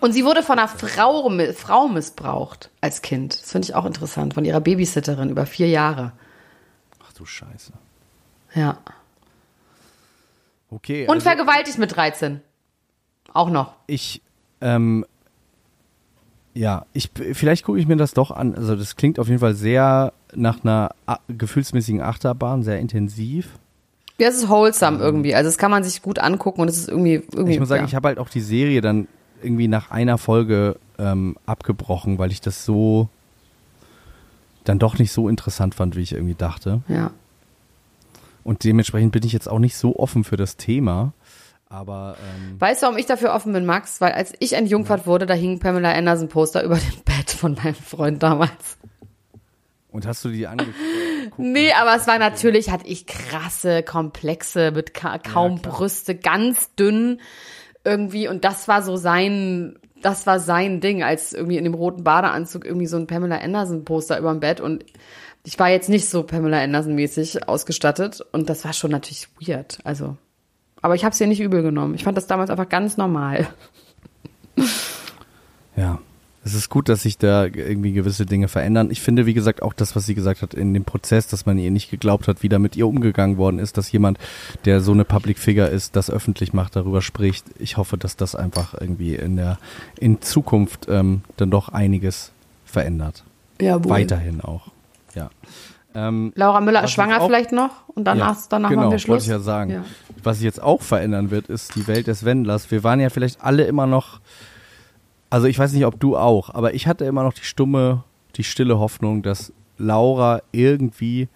[0.00, 3.40] Und sie wurde von einer Frau, Frau missbraucht als Kind.
[3.42, 4.34] Das finde ich auch interessant.
[4.34, 6.12] Von ihrer Babysitterin über vier Jahre.
[7.04, 7.72] Ach du Scheiße.
[8.54, 8.78] Ja.
[10.70, 11.02] Okay.
[11.06, 12.40] Und also vergewaltigt mit 13.
[13.32, 13.74] Auch noch.
[13.86, 14.22] ich,
[14.60, 15.04] ähm,
[16.54, 18.54] ja, ich, vielleicht gucke ich mir das doch an.
[18.54, 20.90] Also das klingt auf jeden Fall sehr nach einer
[21.28, 23.58] gefühlsmäßigen Achterbahn, sehr intensiv.
[24.18, 25.34] Ja, es ist wholesome irgendwie.
[25.34, 27.82] Also das kann man sich gut angucken und es ist irgendwie, irgendwie Ich muss sagen,
[27.82, 27.88] ja.
[27.88, 29.08] ich habe halt auch die Serie dann
[29.42, 33.08] irgendwie nach einer Folge ähm, abgebrochen, weil ich das so
[34.64, 36.82] dann doch nicht so interessant fand, wie ich irgendwie dachte.
[36.88, 37.10] ja.
[38.44, 41.12] Und dementsprechend bin ich jetzt auch nicht so offen für das Thema.
[41.72, 44.02] Aber ähm, Weißt du, warum ich dafür offen bin, Max?
[44.02, 47.74] Weil als ich entjungfert wurde, da hing Pamela Anderson Poster über dem Bett von meinem
[47.74, 48.76] Freund damals.
[49.90, 50.76] und hast du die angeguckt?
[51.38, 55.74] Nee, aber es war natürlich, hatte ich krasse Komplexe mit ka kaum klar.
[55.74, 57.20] Brüste, ganz dünn
[57.84, 58.28] irgendwie.
[58.28, 62.66] Und das war so sein, das war sein Ding, als irgendwie in dem roten Badeanzug
[62.66, 64.60] irgendwie so ein Pamela Anderson Poster über dem Bett.
[64.60, 64.84] Und
[65.44, 68.20] ich war jetzt nicht so Pamela Anderson mäßig ausgestattet.
[68.32, 69.78] Und das war schon natürlich weird.
[69.84, 70.18] Also,
[70.82, 71.94] aber ich habe es ihr nicht übel genommen.
[71.94, 73.48] Ich fand das damals einfach ganz normal.
[75.76, 75.98] Ja.
[76.44, 78.90] Es ist gut, dass sich da irgendwie gewisse Dinge verändern.
[78.90, 81.56] Ich finde, wie gesagt, auch das, was sie gesagt hat in dem Prozess, dass man
[81.56, 84.18] ihr nicht geglaubt hat, wie da mit ihr umgegangen worden ist, dass jemand,
[84.64, 87.44] der so eine Public Figure ist, das öffentlich macht, darüber spricht.
[87.60, 89.58] Ich hoffe, dass das einfach irgendwie in der
[90.00, 92.32] in Zukunft ähm, dann doch einiges
[92.64, 93.22] verändert.
[93.60, 94.72] Ja, Weiterhin auch.
[95.14, 95.30] Ja.
[95.94, 98.98] Ähm, Laura Müller ist schwanger auch- vielleicht noch und danach, ja, danach genau, machen wir
[98.98, 99.08] Schluss.
[99.14, 99.70] Wollte ich ja sagen.
[99.70, 99.84] Ja.
[100.22, 102.70] Was sich jetzt auch verändern wird, ist die Welt des Wendlers.
[102.70, 104.20] Wir waren ja vielleicht alle immer noch,
[105.30, 108.04] also ich weiß nicht, ob du auch, aber ich hatte immer noch die stumme,
[108.36, 111.28] die stille Hoffnung, dass Laura irgendwie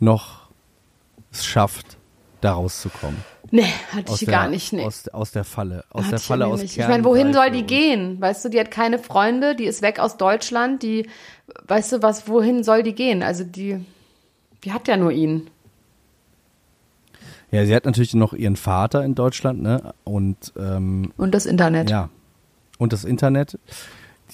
[0.00, 0.48] noch
[1.30, 1.98] es schafft,
[2.40, 3.18] da rauszukommen.
[3.54, 4.72] Nee, hatte ich der, gar nicht.
[4.72, 4.84] Nee.
[4.84, 5.84] aus, aus der Falle.
[5.90, 6.76] Aus Hat der Falle aus nicht.
[6.76, 8.20] Ich meine, wohin soll die gehen?
[8.20, 11.08] Weißt du, die hat keine Freunde, die ist weg aus Deutschland, die,
[11.68, 13.22] weißt du was, wohin soll die gehen?
[13.22, 13.78] Also die,
[14.64, 15.46] die hat ja nur ihn.
[17.52, 19.94] Ja, sie hat natürlich noch ihren Vater in Deutschland, ne?
[20.02, 21.88] Und ähm, Und das Internet.
[21.90, 22.08] Ja.
[22.78, 23.56] Und das Internet.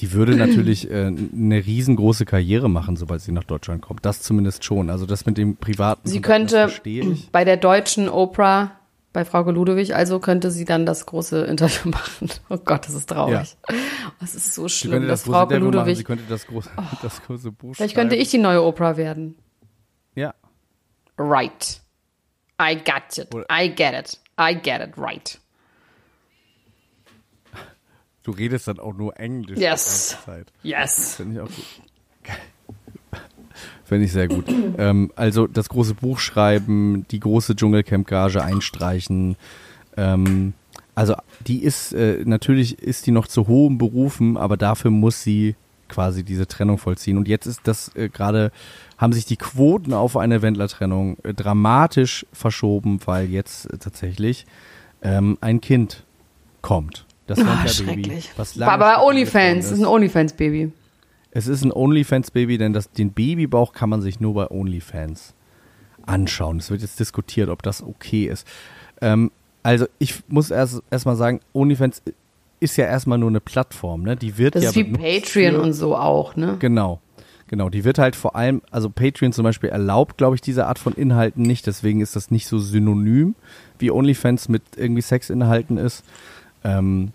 [0.00, 4.06] Die würde natürlich äh, eine riesengroße Karriere machen, sobald sie nach Deutschland kommt.
[4.06, 4.88] Das zumindest schon.
[4.88, 6.08] Also das mit dem privaten.
[6.08, 6.70] Sie könnte
[7.32, 8.79] bei der deutschen Oprah,
[9.12, 12.28] bei Frau Ludwig, also könnte sie dann das große Interview machen.
[12.48, 13.56] Oh Gott, das ist traurig.
[14.20, 16.46] Das ist so Sie schlimm, könnte dass das große Frau Interview machen, sie könnte das
[16.46, 16.70] große,
[17.02, 18.22] das große Buch Vielleicht könnte schreiben.
[18.22, 19.36] ich die neue Oprah werden.
[20.14, 20.34] Ja.
[21.18, 21.80] Right.
[22.60, 23.34] I got it.
[23.34, 24.20] Oder- I get it.
[24.40, 24.96] I get it.
[24.96, 25.38] Right.
[28.22, 29.58] Du redest dann auch nur Englisch.
[29.58, 30.08] Yes.
[30.08, 30.52] die ganze Zeit.
[30.62, 31.14] Yes.
[31.16, 31.64] Finde ich auch gut.
[33.90, 34.44] Finde ich sehr gut.
[34.78, 39.34] ähm, also das große Buch schreiben, die große Dschungelcamp-Gage einstreichen.
[39.96, 40.52] Ähm,
[40.94, 41.16] also
[41.48, 45.56] die ist, äh, natürlich ist die noch zu hohem Berufen, aber dafür muss sie
[45.88, 47.16] quasi diese Trennung vollziehen.
[47.18, 48.52] Und jetzt ist das äh, gerade,
[48.96, 54.46] haben sich die Quoten auf eine Wendler-Trennung äh, dramatisch verschoben, weil jetzt äh, tatsächlich
[55.02, 56.04] ähm, ein Kind
[56.62, 57.06] kommt.
[57.26, 58.04] Das Ah, Wendler-Baby.
[58.04, 58.30] schrecklich.
[58.36, 60.70] was lange Aber bei OnlyFans, das ist ein OnlyFans-Baby.
[61.32, 65.34] Es ist ein OnlyFans-Baby, denn das, den Babybauch kann man sich nur bei OnlyFans
[66.06, 66.58] anschauen.
[66.58, 68.46] Es wird jetzt diskutiert, ob das okay ist.
[69.00, 69.30] Ähm,
[69.62, 72.02] also ich muss erst erstmal sagen, OnlyFans
[72.60, 74.16] ist ja erstmal nur eine Plattform, ne?
[74.16, 76.56] Die wird Das ja ist wie Patreon und so auch, ne?
[76.58, 77.00] Genau.
[77.48, 80.78] Genau, die wird halt vor allem, also Patreon zum Beispiel erlaubt, glaube ich, diese Art
[80.78, 83.34] von Inhalten nicht, deswegen ist das nicht so synonym,
[83.80, 86.04] wie OnlyFans mit irgendwie Sexinhalten ist.
[86.62, 87.10] Ähm,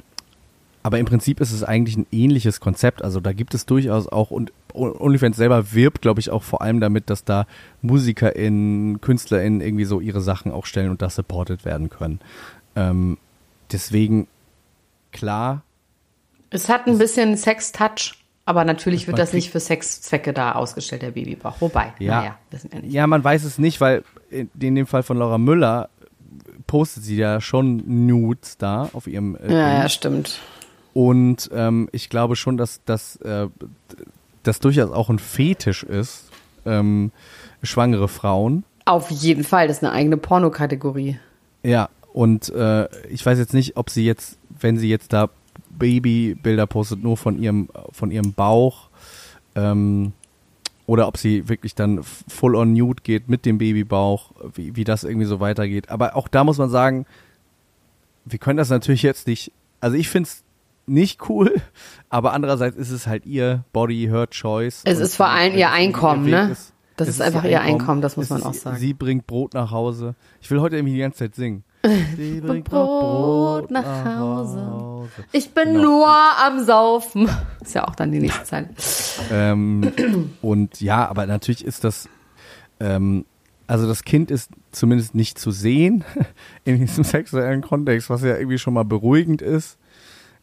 [0.86, 3.04] aber im Prinzip ist es eigentlich ein ähnliches Konzept.
[3.04, 6.80] Also da gibt es durchaus auch, und OnlyFans selber wirbt, glaube ich, auch vor allem
[6.80, 7.48] damit, dass da
[7.82, 12.20] MusikerInnen, KünstlerInnen irgendwie so ihre Sachen auch stellen und da supported werden können.
[12.76, 13.18] Ähm,
[13.72, 14.28] deswegen,
[15.12, 15.64] klar,
[16.52, 21.12] Es hat ein bisschen Sex-Touch, aber natürlich wird das nicht für Sexzwecke da ausgestellt, der
[21.12, 21.62] Babybauch.
[21.62, 22.20] Wobei, Ja.
[22.20, 22.94] naja, wissen wir nicht.
[22.94, 25.90] Ja, man weiß es nicht, weil in, dem Fall von Laura Müller
[26.68, 30.42] postet sie ja schon Nudes da auf ihrem äh, Ja, ja, stimmt.
[30.96, 32.80] Und ähm, ich glaube schon, dass
[33.18, 33.48] äh,
[34.44, 36.30] das durchaus auch ein Fetisch ist,
[36.66, 37.12] ähm,
[37.64, 38.64] schwangere Frauen.
[38.86, 41.20] Auf jeden Fall, das ist eine eigene Pornokategorie.
[41.64, 45.30] Ja, und äh, ich weiß jetzt nicht, ob sie jetzt, wenn sie jetzt da
[45.72, 48.88] Babybilder postet, nur von ihrem, von ihrem Bauch,
[49.56, 50.14] ähm,
[50.88, 55.04] oder ob sie wirklich dann full on nude geht mit dem Babybauch, wie, wie das
[55.04, 55.90] irgendwie so weitergeht.
[55.90, 57.06] Aber auch da muss man sagen,
[58.24, 60.45] wir können das natürlich jetzt nicht, also ich finde es
[60.88, 61.54] nicht cool,
[62.10, 64.82] aber andererseits ist es halt ihr Body, her choice.
[64.86, 66.56] Es ist vor allem ihr Einkommen, ne?
[66.98, 68.78] Das es ist einfach ihr Einkommen, das muss man ist- auch sagen.
[68.78, 70.16] Sie bringt Brot nach Hause.
[70.42, 71.64] Ich will heute irgendwie die ganze Zeit singen.
[72.18, 75.10] Sie bringt Brot nach Hause.
[75.34, 77.30] Ich bin nur am Saufen.
[77.62, 78.70] Ist ja auch dann die nächste Zeit.
[79.32, 82.08] Ähm, und ja, aber natürlich ist das,
[82.80, 83.26] ähm,
[83.68, 86.04] also das Kind ist zumindest nicht zu sehen
[86.64, 89.78] in diesem sexuellen Kontext, was ja irgendwie schon mal beruhigend ist.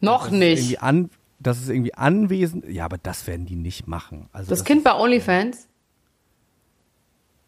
[0.03, 0.81] Noch Das nicht.
[0.83, 2.65] an, das ist irgendwie anwesend.
[2.69, 4.27] Ja, aber das werden die nicht machen.
[4.31, 5.67] Also Das Kind bei OnlyFans?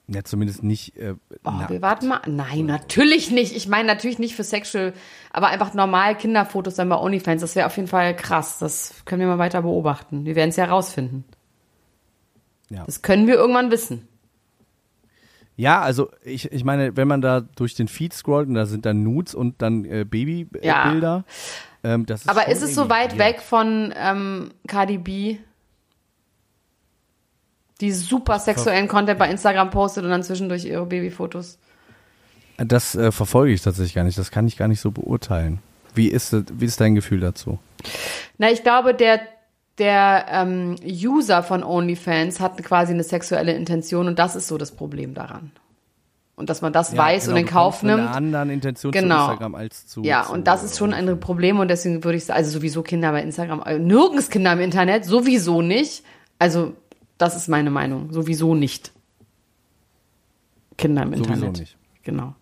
[0.07, 0.95] Ja, zumindest nicht.
[0.97, 2.21] Äh, Oh, wir warten mal.
[2.27, 3.55] Nein, natürlich nicht.
[3.55, 4.93] Ich meine natürlich nicht für Sexual,
[5.31, 7.41] aber einfach normal Kinderfotos dann bei OnlyFans.
[7.41, 8.59] Das wäre auf jeden Fall krass.
[8.59, 10.25] Das können wir mal weiter beobachten.
[10.25, 11.23] Wir werden es ja rausfinden.
[12.69, 12.83] ja.
[12.85, 14.07] Das können wir irgendwann wissen.
[15.55, 18.85] ja, also ich, ich meine, wenn man da durch den Feed scrollt und da sind
[18.85, 20.65] dann Nudes und dann äh, Babybilder.
[20.67, 20.87] Ja.
[20.87, 21.25] Äh, Bilder,
[21.85, 23.19] ähm, ist Aber ist es so weit weird.
[23.19, 25.37] weg von ähm, Cardi B,
[27.81, 31.59] die super sexuellen Content bei Instagram postet und dann zwischendurch ihre Babyfotos?
[32.57, 34.17] Das äh, verfolge ich tatsächlich gar nicht.
[34.17, 35.59] Das kann ich gar nicht so beurteilen.
[35.93, 37.59] Wie ist, wie ist dein Gefühl dazu?
[38.37, 39.21] Na, ich glaube, der,
[39.77, 44.71] der ähm, User von OnlyFans hat quasi eine sexuelle Intention und das ist so das
[44.71, 45.51] Problem daran.
[46.37, 48.07] Und dass man das weiß und in Kauf mit nimmt.
[48.07, 49.25] einer anderen Intention zu Genau.
[49.27, 50.03] Instagram als zu.
[50.03, 52.83] Ja, zu, und das ist schon ein Problem und deswegen würde ich sagen, also sowieso
[52.83, 56.03] Kinder bei Instagram, äh, nirgends Kinder im Internet, sowieso nicht.
[56.37, 56.73] Also,
[57.17, 58.91] das ist meine Meinung, sowieso nicht.
[60.77, 61.59] Kinder im Sowieso Internet.
[61.59, 61.77] nicht.
[62.03, 62.35] Genau.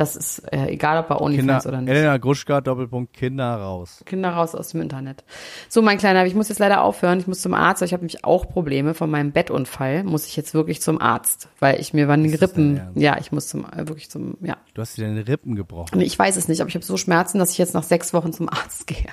[0.00, 1.90] Das ist äh, egal, ob bei Kinder, OnlyFans oder nicht.
[1.90, 4.02] Elena Gruschka, Doppelpunkt, Kinder raus.
[4.06, 5.24] Kinder raus aus dem Internet.
[5.68, 7.18] So, mein Kleiner, ich muss jetzt leider aufhören.
[7.20, 7.82] Ich muss zum Arzt.
[7.82, 10.02] Ich habe nämlich auch Probleme von meinem Bettunfall.
[10.04, 12.80] Muss ich jetzt wirklich zum Arzt, weil ich mir waren die Rippen.
[12.94, 14.56] Ja, ich muss zum äh, wirklich zum ja.
[14.72, 16.00] Du hast dir deine Rippen gebrochen.
[16.00, 18.32] Ich weiß es nicht, aber ich habe so Schmerzen, dass ich jetzt nach sechs Wochen
[18.32, 19.04] zum Arzt gehe.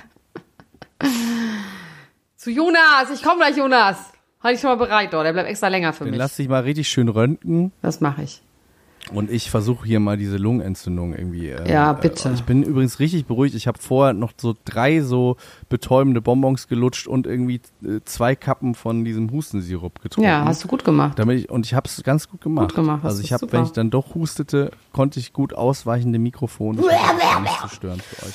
[2.36, 3.98] Zu Jonas, ich komme gleich, Jonas.
[4.42, 5.26] Halt dich schon mal bereit, dort.
[5.26, 6.18] Der bleibt extra länger für Dann mich.
[6.18, 8.40] lass dich mal richtig schön röntgen Das mache ich.
[9.12, 11.48] Und ich versuche hier mal diese Lungenentzündung irgendwie.
[11.48, 12.28] äh, Ja, bitte.
[12.28, 13.54] Äh, ich bin übrigens richtig beruhigt.
[13.54, 15.36] Ich habe vorher noch so drei so
[15.68, 20.28] betäubende Bonbons gelutscht und irgendwie äh, zwei Kappen von diesem Hustensirup getrunken.
[20.28, 21.18] Ja, hast du gut gemacht.
[21.18, 22.68] Damit ich, und ich habe es ganz gut gemacht.
[22.68, 26.80] Gut gemacht, also ich habe, wenn ich dann doch hustete, konnte ich gut ausweichende Mikrofone.
[26.80, 28.34] Nicht zu stören für euch.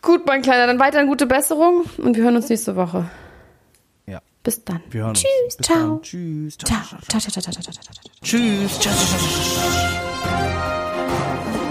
[0.00, 3.04] Gut, mein Kleiner, dann weiterhin gute Besserung und wir hören uns nächste Woche.
[4.42, 4.80] Bis dann.
[4.90, 5.20] wir hören uns.
[5.20, 5.78] Tschüss, Bis ciao.
[5.78, 6.02] Dann.
[6.02, 6.58] Tschüss.
[6.58, 6.68] Ciao.
[7.08, 8.12] Ciao, ciao, ciao, ciao, ciao, ciao, ciao, ciao.
[8.22, 8.78] Tschüss.
[8.80, 10.22] Ciao, ciao, ciao.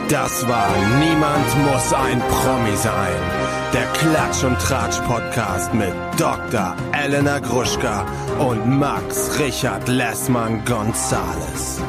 [0.09, 0.69] Das war
[0.99, 3.21] Niemand muss ein Promi sein.
[3.73, 6.75] Der Klatsch und Tratsch Podcast mit Dr.
[6.91, 8.05] Elena Gruschka
[8.37, 11.79] und Max Richard Lessmann Gonzales.